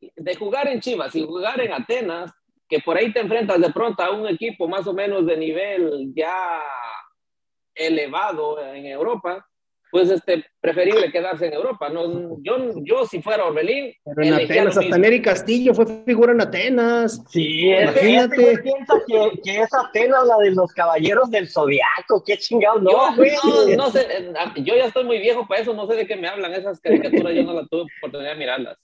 [0.00, 2.32] de jugar en Chivas y jugar en Atenas,
[2.68, 6.12] que por ahí te enfrentas de pronto a un equipo más o menos de nivel
[6.14, 6.60] ya
[7.74, 9.46] elevado en Europa,
[9.90, 11.88] pues este, preferible quedarse en Europa.
[11.88, 13.94] No, yo, yo si fuera Orbelín.
[14.04, 17.22] Pero en Atenas, hasta Neri Castillo fue figura en Atenas.
[17.28, 18.52] Sí, imagínate.
[18.52, 23.16] Este piensa que, que, es Atenas la de los caballeros del zodiaco, qué chingado, no,
[23.16, 24.06] yo, no, sé,
[24.56, 27.34] yo ya estoy muy viejo para eso, no sé de qué me hablan esas caricaturas,
[27.34, 28.78] yo no las tuve oportunidad de mirarlas.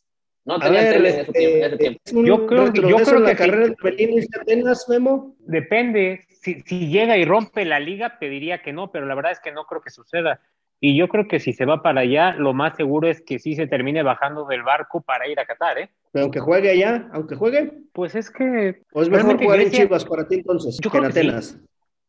[0.47, 1.57] No tenía tele en ese tiempo.
[1.57, 2.01] En ese tiempo.
[2.25, 5.35] Yo creo, yo creo la que carrera de Orbelín y Atenas, Memo.
[5.41, 6.21] Depende.
[6.43, 9.41] Si, si llega y rompe la liga, te diría que no, pero la verdad es
[9.41, 10.41] que no creo que suceda.
[10.81, 13.55] Y yo creo que si se va para allá, lo más seguro es que sí
[13.55, 15.89] se termine bajando del barco para ir a Qatar, ¿eh?
[16.13, 17.73] Pero aunque juegue allá, aunque juegue.
[17.95, 18.83] Pues es que.
[18.93, 21.59] ¿O es mejor jugar en Chivas para ti entonces yo que en Atenas?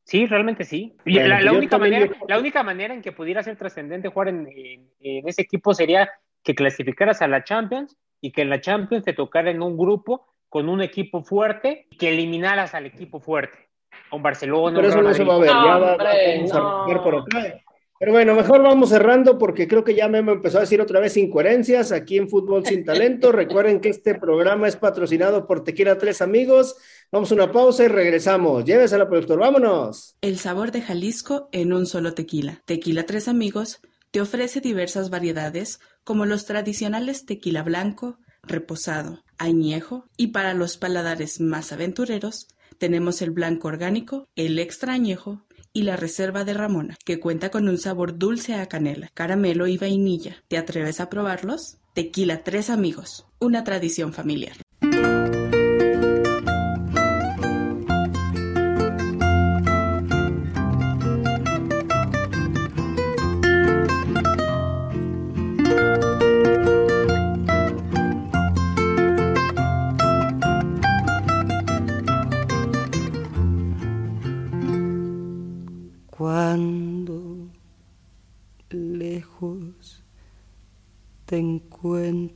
[0.03, 0.25] Sí.
[0.25, 0.93] realmente sí.
[1.05, 4.47] Y Bueno, la, única manera, la única manera en que pudiera ser trascendente jugar en,
[4.53, 6.09] en- en ese equipo sería
[6.43, 10.25] que clasificaras a la Champions y que en la Champions te tocara en un grupo
[10.49, 13.69] con un equipo fuerte y que eliminaras al equipo fuerte.
[14.11, 15.51] Un Barcelona, Pero eso no se va a ver.
[15.51, 16.85] No, ya va, hombre, vamos a no.
[16.85, 17.61] romper por acá.
[17.97, 21.15] Pero bueno, mejor vamos cerrando porque creo que ya Memo empezó a decir otra vez
[21.15, 23.31] incoherencias aquí en Fútbol Sin Talento.
[23.31, 26.75] Recuerden que este programa es patrocinado por Tequila Tres Amigos.
[27.09, 28.65] Vamos a una pausa y regresamos.
[28.65, 29.39] Llévesela, productor.
[29.39, 30.17] Vámonos.
[30.21, 32.61] El sabor de Jalisco en un solo tequila.
[32.65, 33.81] Tequila Tres Amigos
[34.15, 41.41] te ofrece diversas variedades como los tradicionales tequila blanco, reposado, añejo y para los paladares
[41.41, 42.47] más aventureros
[42.77, 47.67] tenemos el blanco orgánico, el extra añejo y la reserva de Ramona, que cuenta con
[47.67, 50.37] un sabor dulce a canela, caramelo y vainilla.
[50.47, 51.79] ¿Te atreves a probarlos?
[51.93, 54.55] Tequila Tres Amigos, una tradición familiar.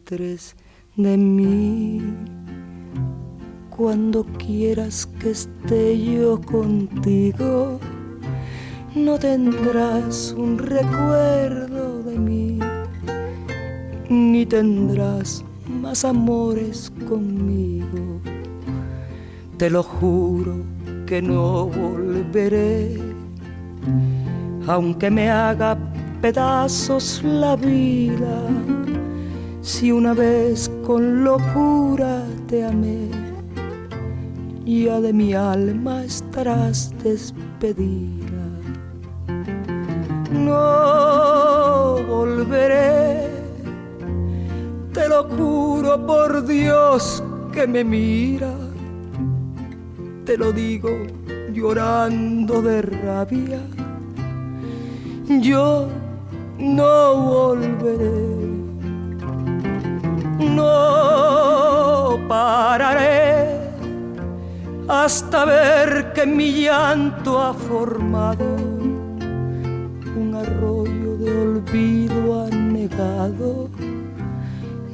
[0.10, 2.02] De mí,
[3.70, 7.80] cuando quieras que esté yo contigo,
[8.96, 12.60] no tendrás un recuerdo de mí,
[14.10, 18.20] ni tendrás más amores conmigo.
[19.58, 20.56] Te lo juro
[21.06, 22.98] que no volveré
[24.70, 25.78] aunque me haga
[26.22, 28.48] pedazos la vida,
[29.62, 33.10] si una vez con locura te amé,
[34.66, 38.46] ya de mi alma estarás despedida.
[40.32, 43.30] No volveré,
[44.94, 48.54] te lo juro por Dios que me mira,
[50.26, 50.90] te lo digo
[51.52, 53.60] llorando de rabia.
[55.42, 55.88] Yo
[56.58, 58.59] no volveré,
[60.40, 63.60] no pararé
[64.88, 68.46] hasta ver que mi llanto ha formado
[70.16, 73.70] un arroyo de olvido anegado,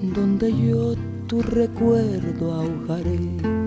[0.02, 0.96] donde yo
[1.28, 3.65] tu recuerdo ahogaré.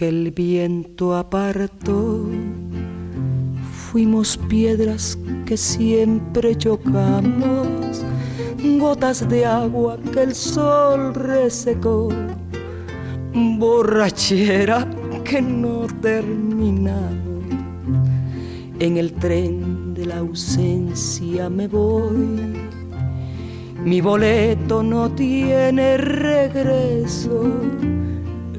[0.00, 2.24] Que el viento apartó.
[3.70, 7.68] Fuimos piedras que siempre chocamos,
[8.78, 12.08] gotas de agua que el sol resecó,
[13.34, 14.88] borrachera
[15.22, 17.44] que no terminamos.
[18.78, 22.38] En el tren de la ausencia me voy
[23.84, 27.44] mi boleto no tiene regreso.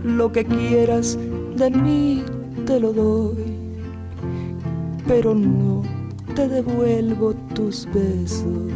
[0.03, 1.18] Lo que quieras
[1.62, 2.24] de mí
[2.66, 3.55] te lo doy.
[5.07, 5.84] Pero no
[6.36, 8.72] te devuelvo tus besos.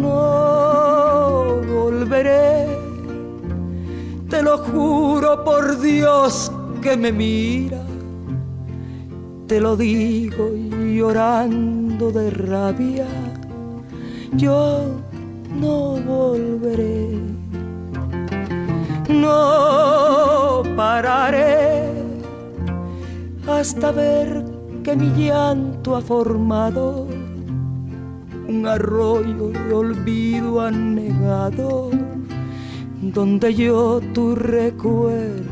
[0.00, 2.66] No volveré.
[4.30, 6.50] Te lo juro por Dios
[6.80, 7.82] que me mira.
[9.46, 10.48] Te lo digo
[10.96, 13.06] llorando de rabia
[14.36, 14.84] yo
[15.60, 17.29] no volveré.
[19.10, 21.90] No pararé
[23.48, 24.44] hasta ver
[24.84, 27.08] que mi llanto ha formado
[28.48, 31.90] un arroyo de olvido anegado,
[33.02, 35.49] donde yo tu recuerdo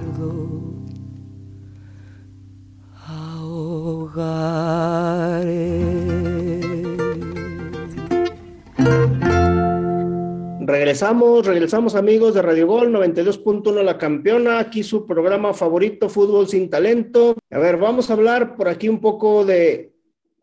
[10.68, 16.68] Regresamos, regresamos amigos de Radio Gol 92.1 La Campeona, aquí su programa favorito, Fútbol sin
[16.68, 17.36] Talento.
[17.50, 19.94] A ver, vamos a hablar por aquí un poco de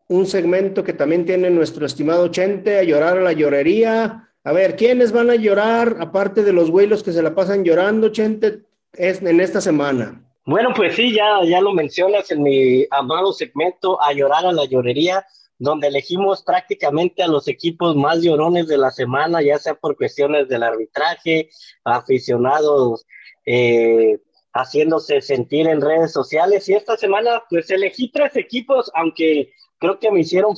[0.08, 4.28] un segmento que también tiene nuestro estimado Chente, a llorar a la llorería.
[4.42, 8.08] A ver, ¿quiénes van a llorar, aparte de los güeylos que se la pasan llorando,
[8.08, 8.62] Chente,
[8.94, 10.24] es en esta semana?
[10.44, 14.64] Bueno, pues sí, ya, ya lo mencionas en mi amado segmento A llorar a la
[14.64, 15.24] llorería,
[15.58, 20.48] donde elegimos prácticamente a los equipos más llorones de la semana, ya sea por cuestiones
[20.48, 21.50] del arbitraje,
[21.84, 23.06] aficionados
[23.46, 24.18] eh,
[24.52, 26.68] haciéndose sentir en redes sociales.
[26.68, 30.54] Y esta semana, pues elegí tres equipos, aunque creo que me hicieron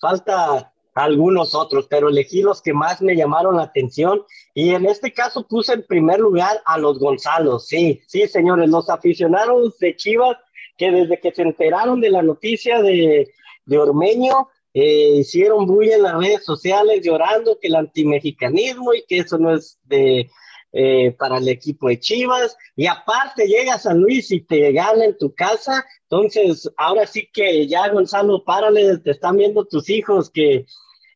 [0.00, 4.22] falta algunos otros, pero elegí los que más me llamaron la atención
[4.54, 7.66] y en este caso puse en primer lugar a los Gonzalos.
[7.66, 10.38] Sí, sí, señores, los aficionados de Chivas
[10.78, 13.30] que desde que se enteraron de la noticia de,
[13.66, 19.18] de Ormeño, eh, hicieron bulla en las redes sociales llorando que el antimexicanismo y que
[19.18, 20.30] eso no es de
[20.72, 22.56] eh, para el equipo de Chivas.
[22.76, 25.84] Y aparte llega San Luis y te gana en tu casa.
[26.02, 30.66] Entonces, ahora sí que ya Gonzalo, párale, te están viendo tus hijos que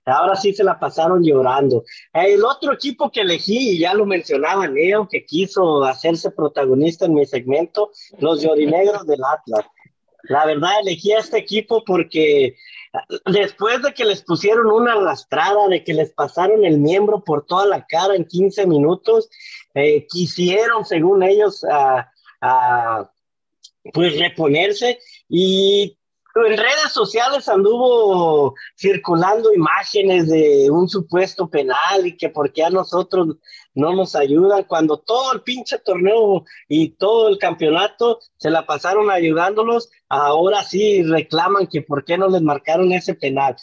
[0.06, 1.84] Ahora sí se la pasaron llorando.
[2.12, 7.14] El otro equipo que elegí, y ya lo mencionaba Leo, que quiso hacerse protagonista en
[7.14, 9.66] mi segmento, los llorinegros del Atlas.
[10.24, 12.56] La verdad, elegí a este equipo porque
[13.26, 17.66] después de que les pusieron una lastrada, de que les pasaron el miembro por toda
[17.66, 19.28] la cara en 15 minutos,
[19.74, 21.64] eh, quisieron, según ellos,
[23.92, 24.98] pues reponerse
[25.28, 25.96] y
[26.34, 32.70] en redes sociales anduvo circulando imágenes de un supuesto penal y que por qué a
[32.70, 33.36] nosotros
[33.74, 39.10] no nos ayudan cuando todo el pinche torneo y todo el campeonato se la pasaron
[39.10, 43.56] ayudándolos, ahora sí reclaman que por qué no les marcaron ese penal.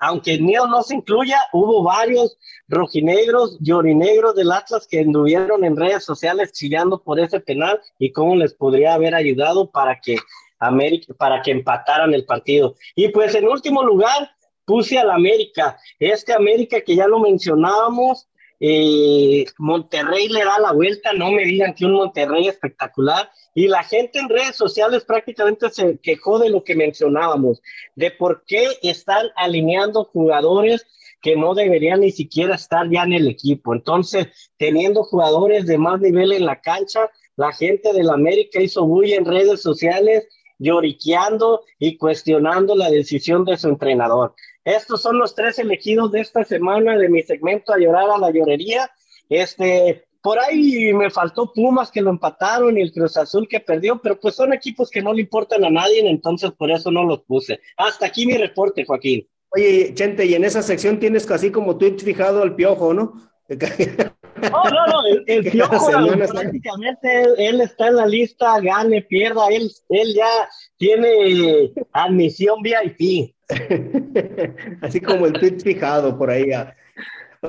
[0.00, 2.36] Aunque mío no se incluya, hubo varios
[2.68, 8.36] rojinegros, llorinegros del Atlas que anduvieron en redes sociales chillando por ese penal y cómo
[8.36, 10.16] les podría haber ayudado para que
[10.58, 12.74] América, para que empataran el partido.
[12.94, 14.30] Y pues en último lugar
[14.64, 18.28] puse al América, este América que ya lo mencionábamos,
[18.60, 23.82] eh, Monterrey le da la vuelta, no me digan que un Monterrey espectacular, y la
[23.84, 27.62] gente en redes sociales prácticamente se quejó de lo que mencionábamos,
[27.94, 30.86] de por qué están alineando jugadores
[31.20, 33.74] que no deberían ni siquiera estar ya en el equipo.
[33.74, 39.12] Entonces, teniendo jugadores de más nivel en la cancha, la gente del América hizo muy
[39.12, 40.28] en redes sociales
[40.58, 44.34] lloriqueando y cuestionando la decisión de su entrenador.
[44.64, 48.30] Estos son los tres elegidos de esta semana de mi segmento a llorar a la
[48.30, 48.90] llorería.
[49.28, 54.00] Este, por ahí me faltó Pumas que lo empataron y el Cruz Azul que perdió,
[54.02, 57.22] pero pues son equipos que no le importan a nadie, entonces por eso no los
[57.22, 57.60] puse.
[57.76, 59.26] Hasta aquí mi reporte, Joaquín.
[59.50, 63.14] Oye, Chente, y en esa sección tienes casi como tweet fijado al piojo, ¿no?
[63.48, 65.86] No, no, no, el, Piojo
[66.32, 73.34] prácticamente él, está en la lista, gane, pierda, él, él ya tiene admisión VIP.
[74.82, 76.50] Así como el tweet fijado por ahí.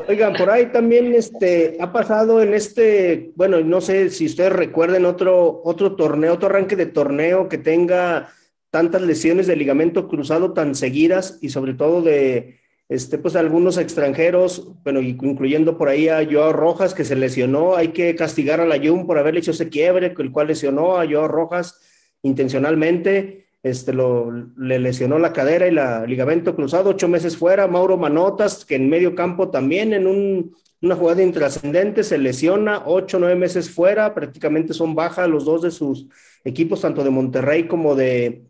[0.07, 5.05] Oigan, por ahí también este, ha pasado en este, bueno, no sé si ustedes recuerden
[5.05, 8.29] otro, otro torneo, otro arranque de torneo que tenga
[8.69, 12.58] tantas lesiones de ligamento cruzado tan seguidas y sobre todo de,
[12.89, 17.89] este, pues algunos extranjeros, bueno, incluyendo por ahí a Joao Rojas que se lesionó, hay
[17.89, 21.27] que castigar a la Jun por haberle hecho ese quiebre, el cual lesionó a Joao
[21.27, 21.79] Rojas
[22.23, 27.95] intencionalmente, este, lo, le lesionó la cadera y la ligamento cruzado, ocho meses fuera, Mauro
[27.95, 33.35] Manotas, que en medio campo también en un, una jugada intrascendente se lesiona, ocho, nueve
[33.35, 36.07] meses fuera, prácticamente son bajas los dos de sus
[36.43, 38.45] equipos, tanto de Monterrey como de,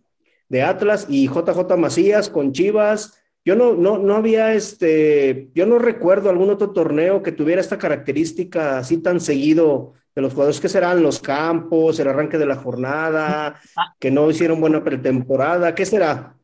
[0.48, 3.20] de Atlas, y JJ Macías con Chivas,
[3.50, 7.80] yo no, no, no había, este, yo no recuerdo algún otro torneo que tuviera esta
[7.80, 12.58] característica así tan seguido de los jugadores que serán los campos, el arranque de la
[12.58, 13.96] jornada, ah.
[14.00, 16.36] que no hicieron buena pretemporada, ¿qué será?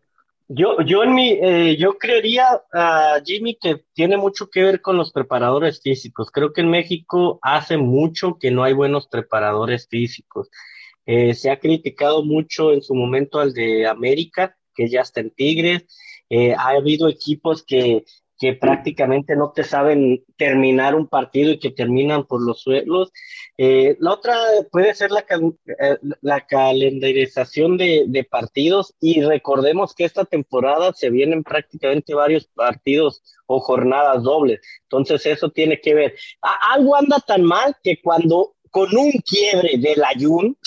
[0.47, 4.97] Yo, yo en mi, eh, yo creería, uh, Jimmy, que tiene mucho que ver con
[4.97, 6.31] los preparadores físicos.
[6.31, 10.49] Creo que en México hace mucho que no hay buenos preparadores físicos.
[11.05, 15.29] Eh, se ha criticado mucho en su momento al de América, que ya está en
[15.29, 15.85] Tigres,
[16.29, 18.05] eh, ha habido equipos que
[18.37, 23.11] que prácticamente no te saben terminar un partido y que terminan por los suelos.
[23.57, 24.35] Eh, la otra
[24.71, 31.09] puede ser la, eh, la calendarización de, de, partidos y recordemos que esta temporada se
[31.09, 34.59] vienen prácticamente varios partidos o jornadas dobles.
[34.83, 36.15] Entonces eso tiene que ver.
[36.41, 40.57] algo anda tan mal que cuando con un quiebre del ayun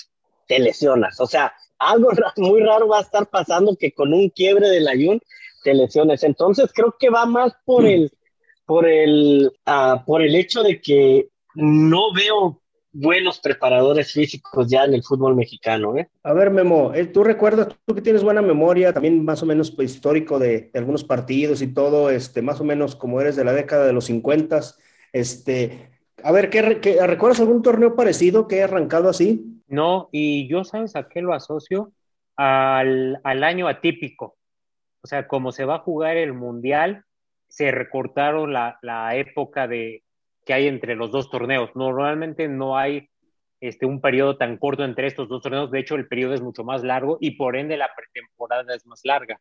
[0.46, 1.20] te lesionas.
[1.20, 5.20] O sea, algo muy raro va a estar pasando que con un quiebre del ayun
[5.68, 6.22] te lesiones.
[6.22, 8.10] Entonces creo que va más por el,
[8.64, 12.60] por el, uh, por el hecho de que no veo
[12.90, 15.96] buenos preparadores físicos ya en el fútbol mexicano.
[15.96, 16.08] ¿eh?
[16.22, 19.70] A ver, Memo, eh, tú recuerdas, tú que tienes buena memoria, también más o menos
[19.70, 23.44] pues, histórico de, de, algunos partidos y todo, este, más o menos como eres de
[23.44, 24.60] la década de los 50,
[25.12, 25.90] este,
[26.22, 29.62] a ver, ¿qué, qué, ¿recuerdas algún torneo parecido que haya arrancado así?
[29.68, 31.92] No, y yo, ¿sabes a qué lo asocio?
[32.36, 34.37] Al, al año atípico.
[35.02, 37.04] O sea, como se va a jugar el Mundial,
[37.48, 40.02] se recortaron la, la época de,
[40.44, 41.70] que hay entre los dos torneos.
[41.74, 43.10] Normalmente no hay
[43.60, 45.70] este, un periodo tan corto entre estos dos torneos.
[45.70, 49.00] De hecho, el periodo es mucho más largo y por ende la pretemporada es más
[49.04, 49.38] larga.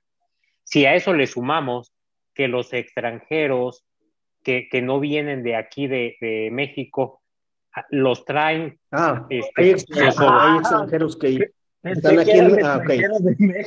[0.63, 1.93] Si a eso le sumamos
[2.33, 3.85] que los extranjeros
[4.43, 7.21] que, que no vienen de aquí, de, de México,
[7.89, 8.79] los traen.
[8.91, 11.51] Ah, este, hay, extranjeros, hay, extranjeros que
[11.83, 12.99] están aquí en, ah, okay.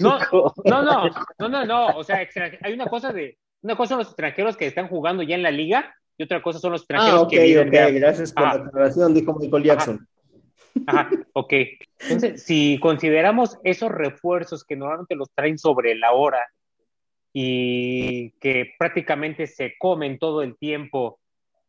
[0.00, 0.18] no,
[0.64, 2.26] no, no, no, no, no, o sea,
[2.62, 5.50] hay una cosa de, una cosa son los extranjeros que están jugando ya en la
[5.50, 7.98] liga y otra cosa son los extranjeros ah, okay, que viven okay.
[7.98, 9.94] gracias por la aclaración, dijo Michael Jackson.
[9.96, 10.10] Ajá.
[10.86, 11.52] Ajá, ok.
[12.00, 16.46] Entonces, si consideramos esos refuerzos que normalmente los traen sobre la hora
[17.32, 21.18] y que prácticamente se comen todo el tiempo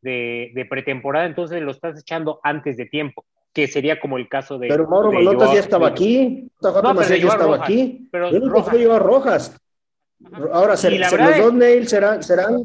[0.01, 4.57] de, de pretemporada, entonces lo estás echando antes de tiempo, que sería como el caso
[4.57, 4.67] de.
[4.67, 8.07] Pero Mauro Malotas ya estaba aquí, no, pero ya estaba Rojas, aquí.
[8.11, 8.69] Pero Yo Rojas.
[8.69, 9.61] fue a Rojas.
[10.53, 12.63] Ahora, se, se los dos nails serán, serán.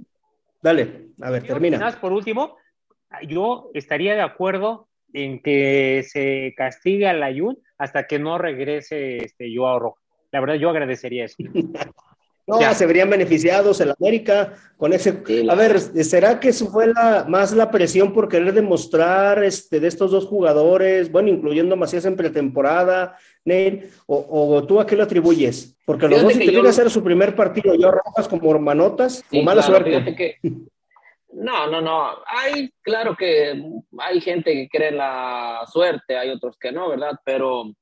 [0.62, 1.78] Dale, a ver, termina.
[1.78, 2.56] Más por último,
[3.26, 9.52] yo estaría de acuerdo en que se castigue al Ayun hasta que no regrese este
[9.54, 10.04] Joao Rojas.
[10.32, 11.36] La verdad, yo agradecería eso.
[12.46, 12.74] No, ya.
[12.74, 15.22] se verían beneficiados el América con ese.
[15.50, 19.88] A ver, ¿será que eso fue la, más la presión por querer demostrar este, de
[19.88, 24.94] estos dos jugadores, bueno, incluyendo a Macías en pretemporada, Neil, o, o, tú a qué
[24.94, 25.76] lo atribuyes?
[25.84, 29.40] Porque los fíjate dos tuvieron que hacer su primer partido, yo Rojas como hermanotas, sí,
[29.40, 30.14] o mala claro, suerte.
[30.14, 30.36] Que...
[31.32, 32.10] No, no, no.
[32.26, 33.60] Hay, claro que
[33.98, 37.18] hay gente que cree en la suerte, hay otros que no, ¿verdad?
[37.24, 37.72] Pero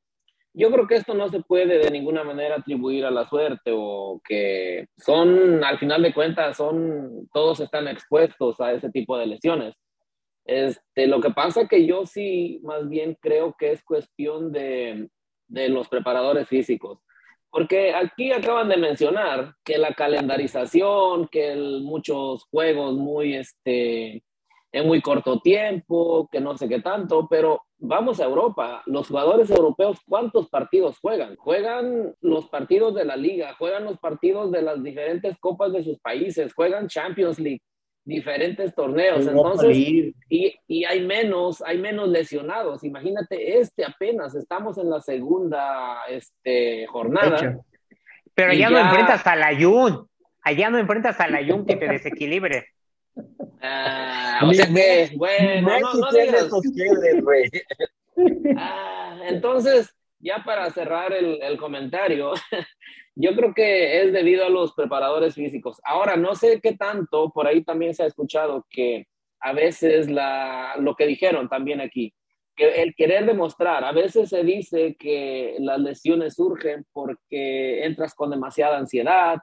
[0.55, 4.21] yo creo que esto no se puede de ninguna manera atribuir a la suerte o
[4.25, 9.75] que son, al final de cuentas, son, todos están expuestos a ese tipo de lesiones.
[10.45, 15.09] Este, lo que pasa que yo sí, más bien creo que es cuestión de,
[15.49, 17.01] de los preparadores físicos.
[17.51, 24.23] Porque aquí acaban de mencionar que la calendarización, que el, muchos juegos muy, este,
[24.73, 29.51] en muy corto tiempo, que no sé qué tanto, pero vamos a Europa, los jugadores
[29.51, 31.37] europeos, ¿cuántos partidos juegan?
[31.37, 35.99] Juegan los partidos de la liga, juegan los partidos de las diferentes copas de sus
[36.01, 37.61] países, juegan Champions League,
[38.05, 40.15] diferentes torneos, entonces, y,
[40.67, 47.61] y, hay menos, hay menos lesionados, imagínate, este apenas, estamos en la segunda este, jornada.
[48.35, 48.71] Pero allá ya...
[48.71, 50.09] no enfrentas al Ayun,
[50.43, 52.67] allá no enfrentas al Ayun que te desequilibre.
[53.63, 56.49] Ah, o sea que, bueno, no, no digas.
[58.57, 62.33] Ah, entonces, ya para cerrar el, el, comentario,
[63.15, 65.81] yo creo que es debido a los preparadores físicos.
[65.85, 69.07] Ahora, no sé qué tanto, por ahí también se ha escuchado que
[69.41, 72.15] a veces la, lo que dijeron también aquí,
[72.57, 78.31] que el querer demostrar, a veces se dice que las lesiones surgen porque entras con
[78.31, 79.39] demasiada ansiedad,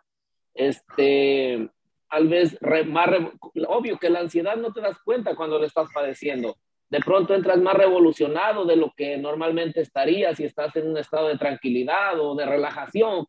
[0.53, 1.69] este,
[2.12, 3.32] tal vez re, más, re,
[3.68, 6.57] obvio que la ansiedad no te das cuenta cuando lo estás padeciendo.
[6.89, 11.30] De pronto entras más revolucionado de lo que normalmente estarías si estás en un estado
[11.30, 13.26] de tranquilidad o de relajación.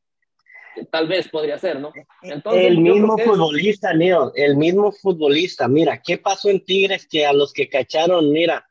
[0.90, 1.92] Tal vez podría ser, ¿no?
[2.22, 5.68] Entonces, el mismo futbolista, Leo, el mismo futbolista.
[5.68, 8.66] Mira, ¿qué pasó en Tigres que a los que cacharon, mira,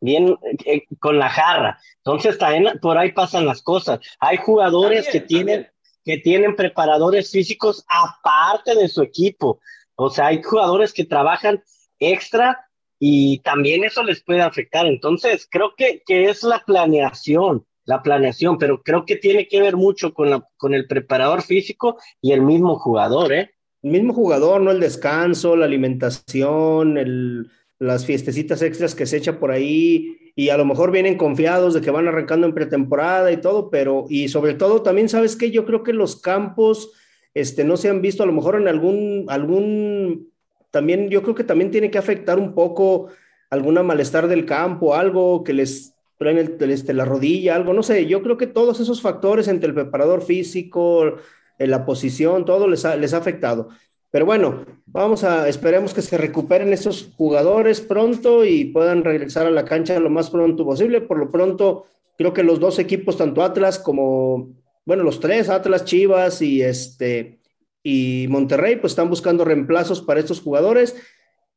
[0.00, 0.36] bien
[0.66, 1.78] eh, con la jarra?
[1.98, 4.00] Entonces, también por ahí pasan las cosas.
[4.18, 5.54] Hay jugadores también, que tienen...
[5.62, 9.60] También que tienen preparadores físicos aparte de su equipo.
[9.94, 11.62] O sea, hay jugadores que trabajan
[11.98, 12.66] extra
[12.98, 14.86] y también eso les puede afectar.
[14.86, 19.76] Entonces, creo que, que es la planeación, la planeación, pero creo que tiene que ver
[19.76, 23.50] mucho con, la, con el preparador físico y el mismo jugador, ¿eh?
[23.82, 24.70] El mismo jugador, ¿no?
[24.70, 30.56] El descanso, la alimentación, el, las fiestecitas extras que se echa por ahí y a
[30.56, 34.54] lo mejor vienen confiados de que van arrancando en pretemporada y todo, pero y sobre
[34.54, 36.92] todo también sabes que yo creo que los campos
[37.34, 40.30] este, no se han visto a lo mejor en algún, algún,
[40.70, 43.08] también yo creo que también tiene que afectar un poco
[43.50, 48.06] alguna malestar del campo, algo que les traen el, este, la rodilla, algo, no sé,
[48.06, 51.16] yo creo que todos esos factores entre el preparador físico,
[51.58, 53.68] la posición, todo les les ha afectado.
[54.10, 59.50] Pero bueno, vamos a, esperemos que se recuperen esos jugadores pronto y puedan regresar a
[59.50, 61.00] la cancha lo más pronto posible.
[61.00, 61.86] Por lo pronto,
[62.18, 64.50] creo que los dos equipos, tanto Atlas como,
[64.84, 67.38] bueno, los tres, Atlas, Chivas y este
[67.82, 70.96] y Monterrey, pues están buscando reemplazos para estos jugadores,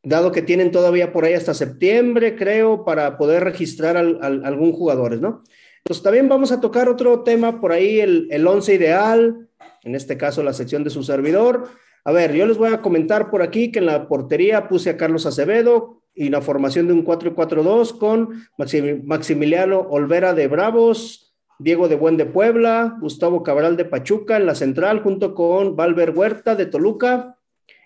[0.04, 5.20] dado que tienen todavía por ahí hasta septiembre, creo, para poder registrar al, algún jugadores,
[5.20, 5.44] ¿no?
[5.80, 9.50] Entonces también vamos a tocar otro tema por ahí, el, el once ideal,
[9.84, 11.68] en este caso la sección de su servidor.
[12.06, 14.98] A ver, yo les voy a comentar por aquí que en la portería puse a
[14.98, 18.44] Carlos Acevedo y la formación de un 4-4-2 con
[19.06, 24.56] Maximiliano Olvera de Bravos, Diego de Buen de Puebla, Gustavo Cabral de Pachuca en la
[24.56, 27.38] central, junto con Valver Huerta de Toluca.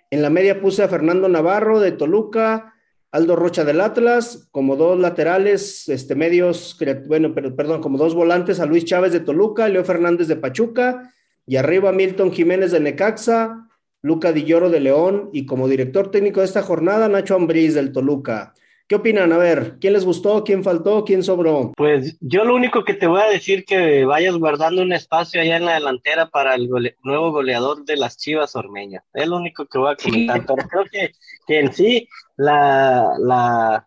[0.10, 2.74] En la media puse a Fernando Navarro de Toluca,
[3.12, 8.60] Aldo Rocha del Atlas, como dos laterales, este, medios, bueno, pero, perdón, como dos volantes
[8.60, 11.14] a Luis Chávez de Toluca, Leo Fernández de Pachuca,
[11.46, 13.67] y arriba Milton Jiménez de Necaxa,
[14.08, 17.92] Luca Di Lloro de León y como director técnico de esta jornada, Nacho Ambriz del
[17.92, 18.54] Toluca.
[18.88, 19.34] ¿Qué opinan?
[19.34, 20.46] A ver, ¿quién les gustó?
[20.46, 21.04] ¿Quién faltó?
[21.04, 21.74] ¿Quién sobró?
[21.76, 25.58] Pues yo lo único que te voy a decir que vayas guardando un espacio allá
[25.58, 26.70] en la delantera para el
[27.04, 29.04] nuevo goleador de las Chivas Ormeña.
[29.14, 30.46] Es lo único que voy a comentar.
[30.46, 31.12] Pero creo que,
[31.46, 33.86] que en sí, la, la,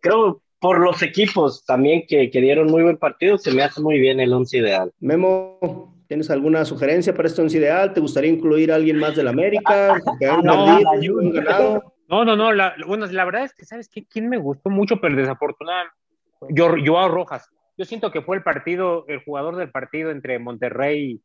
[0.00, 3.98] creo por los equipos también que, que dieron muy buen partido, se me hace muy
[3.98, 4.92] bien el once ideal.
[5.00, 7.92] Memo, ¿Tienes alguna sugerencia para este once ideal?
[7.92, 9.94] ¿Te gustaría incluir a alguien más del América?
[12.08, 14.06] no, no, no, la, bueno, la verdad es que, ¿sabes qué?
[14.06, 15.96] ¿Quién me gustó mucho, pero desafortunadamente?
[16.50, 17.48] Yo, Joao Rojas.
[17.76, 21.20] Yo siento que fue el partido, el jugador del partido entre Monterrey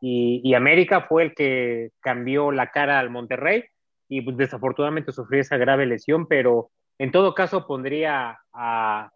[0.00, 3.64] y, y América, fue el que cambió la cara al Monterrey
[4.08, 9.10] y pues, desafortunadamente sufrió esa grave lesión, pero en todo caso pondría a,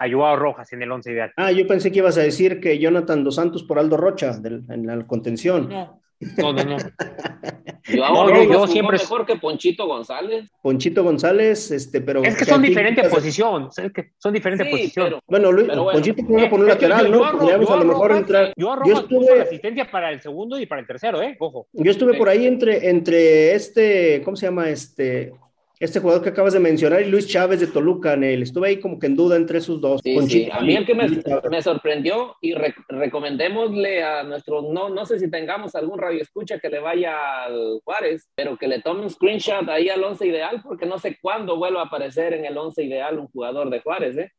[0.00, 1.30] a Joao Rojas en el once ideal.
[1.36, 4.86] Ah, yo pensé que ibas a decir que Jonathan Dos Santos por Aldo Rocha en
[4.86, 5.68] la contención.
[5.68, 6.76] No, no, no.
[8.52, 10.50] yo, siempre mejor que Ponchito González.
[10.62, 13.74] Ponchito González, este, pero es que son diferentes posiciones,
[14.18, 15.20] son diferentes posiciones.
[15.26, 17.38] Bueno, Luis, Ponchito puede poner un lateral, ¿no?
[17.38, 18.52] Podríamos a lo mejor entrar.
[18.56, 21.68] Yo, yo estuve la asistencia para el segundo y para el tercero, eh, ojo.
[21.72, 25.32] Yo estuve por ahí entre entre este, ¿cómo se llama este?
[25.80, 28.42] Este jugador que acabas de mencionar y Luis Chávez de Toluca, Nel.
[28.42, 30.02] Estuve ahí como que en duda entre esos dos.
[30.04, 32.54] Sí, A mí el que me, sorprendió y
[32.88, 37.80] recomendémosle a nuestro, no, no sé si tengamos algún radio escucha que le vaya al
[37.82, 41.56] Juárez, pero que le tome un screenshot ahí al once ideal porque no sé cuándo
[41.56, 44.32] vuelva a aparecer en el once ideal un jugador de Juárez, ¿eh?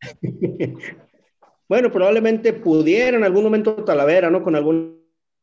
[1.68, 4.42] bueno, probablemente pudiera en algún momento Talavera, ¿no?
[4.42, 4.56] Con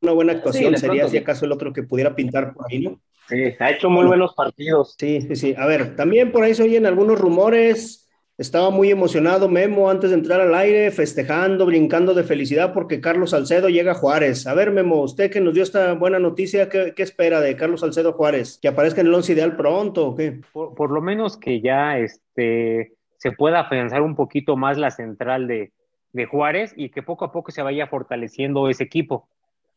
[0.01, 2.99] alguna buena actuación, sería si acaso el otro que pudiera pintar por ahí, ¿no?
[3.29, 4.95] Sí, ha hecho muy buenos partidos.
[4.97, 5.55] Sí, sí, sí.
[5.57, 8.09] A ver, también por ahí se oyen algunos rumores.
[8.37, 13.29] Estaba muy emocionado Memo antes de entrar al aire, festejando, brincando de felicidad porque Carlos
[13.29, 14.47] Salcedo llega a Juárez.
[14.47, 18.13] A ver, Memo, usted que nos dio esta buena noticia, ¿qué, espera de Carlos Salcedo
[18.13, 18.57] Juárez?
[18.59, 20.41] ¿Que aparezca en el once ideal pronto o qué?
[20.51, 25.71] Por, lo menos que ya este, se pueda afianzar un poquito más la central de,
[26.11, 29.29] de, Juárez y que poco a poco se vaya fortaleciendo ese equipo.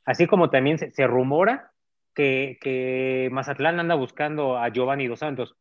[0.04, 1.72] Así como también se rumora
[2.14, 5.56] que, que Mazatlán anda buscando a Giovanni Dos Santos,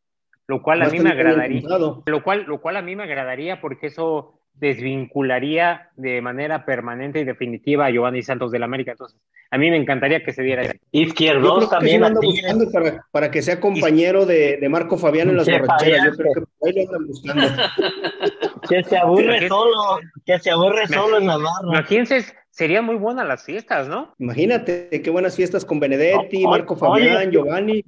[0.46, 1.62] lo cual a mí me agradaría,
[2.06, 7.24] lo cual, lo cual a mí me agradaría porque eso desvincularía de manera permanente y
[7.24, 8.92] definitiva a Giovanni Santos del América.
[8.92, 9.18] Entonces,
[9.50, 10.74] a mí me encantaría que se diera eso.
[10.92, 12.02] Izquierdo también.
[12.22, 16.04] buscando para, para, que sea compañero de, de, Marco Fabián en las borracheras.
[16.04, 17.46] Yo creo que ahí lo andan buscando.
[18.68, 21.68] que se aburre solo, que se aburre solo en la barra.
[21.68, 24.14] Imagínense serían muy buenas las fiestas, ¿no?
[24.18, 27.84] Imagínate, qué buenas fiestas con Benedetti, Marco Fabián, Giovanni.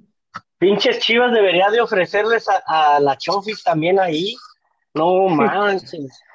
[0.58, 4.34] Pinches chivas debería de ofrecerles a, la Chofis también ahí.
[4.94, 6.20] No manches.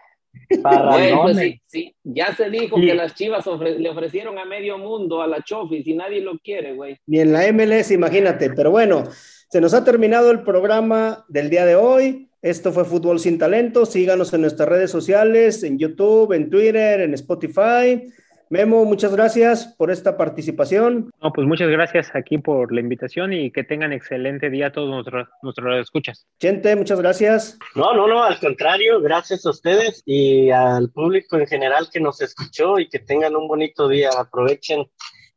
[0.63, 5.27] Bueno, pues sí, ya se dijo que las chivas le ofrecieron a medio mundo a
[5.27, 6.97] la Chofis y nadie lo quiere, güey.
[7.05, 8.49] Ni en la MLS, imagínate.
[8.49, 9.03] Pero bueno,
[9.49, 12.30] se nos ha terminado el programa del día de hoy.
[12.41, 13.85] Esto fue Fútbol sin Talento.
[13.85, 18.11] Síganos en nuestras redes sociales, en YouTube, en Twitter, en Spotify.
[18.49, 21.09] Memo, muchas gracias por esta participación.
[21.21, 25.29] No, pues muchas gracias aquí por la invitación y que tengan excelente día todos nuestros,
[25.41, 26.27] nuestros escuchas.
[26.37, 27.57] Gente, muchas gracias.
[27.75, 32.21] No, no, no, al contrario, gracias a ustedes y al público en general que nos
[32.21, 34.09] escuchó y que tengan un bonito día.
[34.17, 34.85] Aprovechen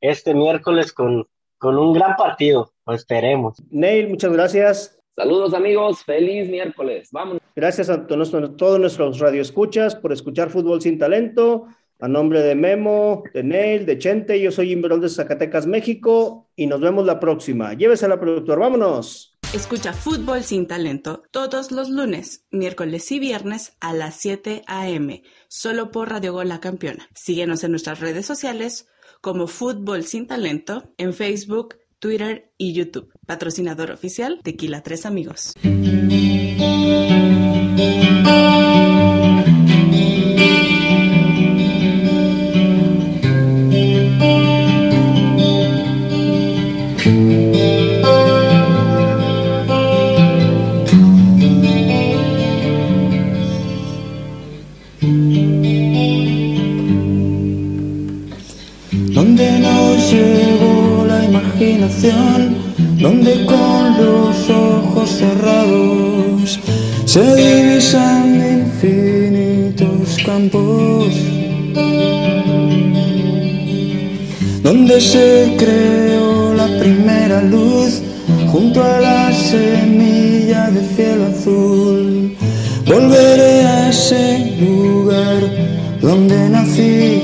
[0.00, 1.28] este miércoles con,
[1.58, 3.62] con un gran partido, lo esperemos.
[3.70, 5.03] Neil, muchas gracias.
[5.16, 7.08] Saludos amigos, feliz miércoles.
[7.12, 7.38] Vamos.
[7.54, 11.66] Gracias a todos nuestros radioescuchas por escuchar Fútbol sin Talento.
[12.00, 16.66] A nombre de Memo, de Neil, de Chente, yo soy Inverón de Zacatecas, México, y
[16.66, 17.72] nos vemos la próxima.
[17.74, 19.38] Llévesela, productor, vámonos.
[19.54, 25.92] Escucha Fútbol sin Talento todos los lunes, miércoles y viernes a las 7 a.m., solo
[25.92, 27.08] por Radio Gol La Campeona.
[27.14, 28.88] Síguenos en nuestras redes sociales
[29.20, 33.10] como Fútbol sin Talento en Facebook, Twitter y YouTube.
[33.24, 35.54] Patrocinador oficial Tequila Tres Amigos.
[68.84, 71.14] Infinitos campos,
[74.62, 78.02] donde se creó la primera luz
[78.52, 82.36] junto a la semilla de cielo azul.
[82.86, 85.40] Volveré a ese lugar
[86.00, 87.22] donde nací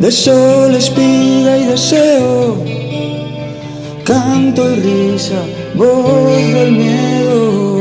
[0.00, 2.62] de sol, espiga y deseo,
[4.04, 5.42] canto y risa,
[5.74, 7.71] voz del miedo.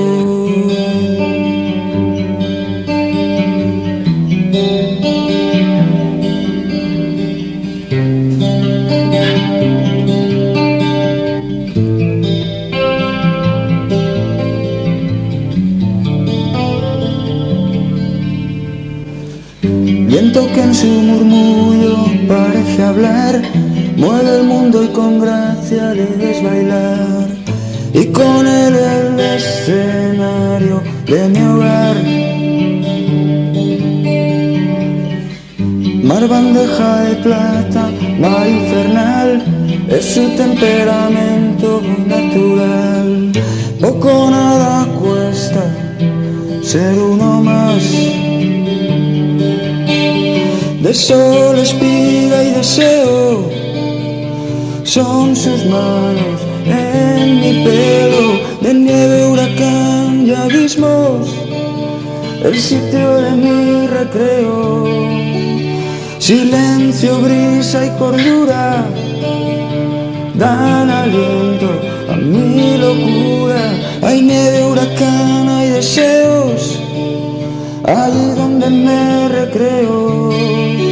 [20.82, 21.96] Su murmullo
[22.28, 23.40] parece hablar,
[23.98, 27.28] mueve el mundo y con gracia le ves bailar.
[27.94, 31.98] Y con él el escenario de mi hogar.
[36.10, 37.84] Mar bandeja de plata,
[38.20, 39.30] mar infernal,
[39.88, 43.32] es su temperamento natural.
[43.80, 45.64] Poco nada cuesta
[46.64, 47.84] ser uno más
[50.92, 53.50] de sol, espiga y deseo.
[54.84, 58.28] Son sus manos en mi pelo,
[58.60, 61.30] de nieve, huracán y abismos,
[62.44, 64.86] el sitio de mi recreo.
[66.20, 68.86] Silencio, brisa y cordura
[70.34, 71.70] dan aliento
[72.12, 73.64] a mi locura.
[74.02, 76.81] Hay nieve, huracán, hay deseos,
[77.86, 80.91] allí donde me recreo.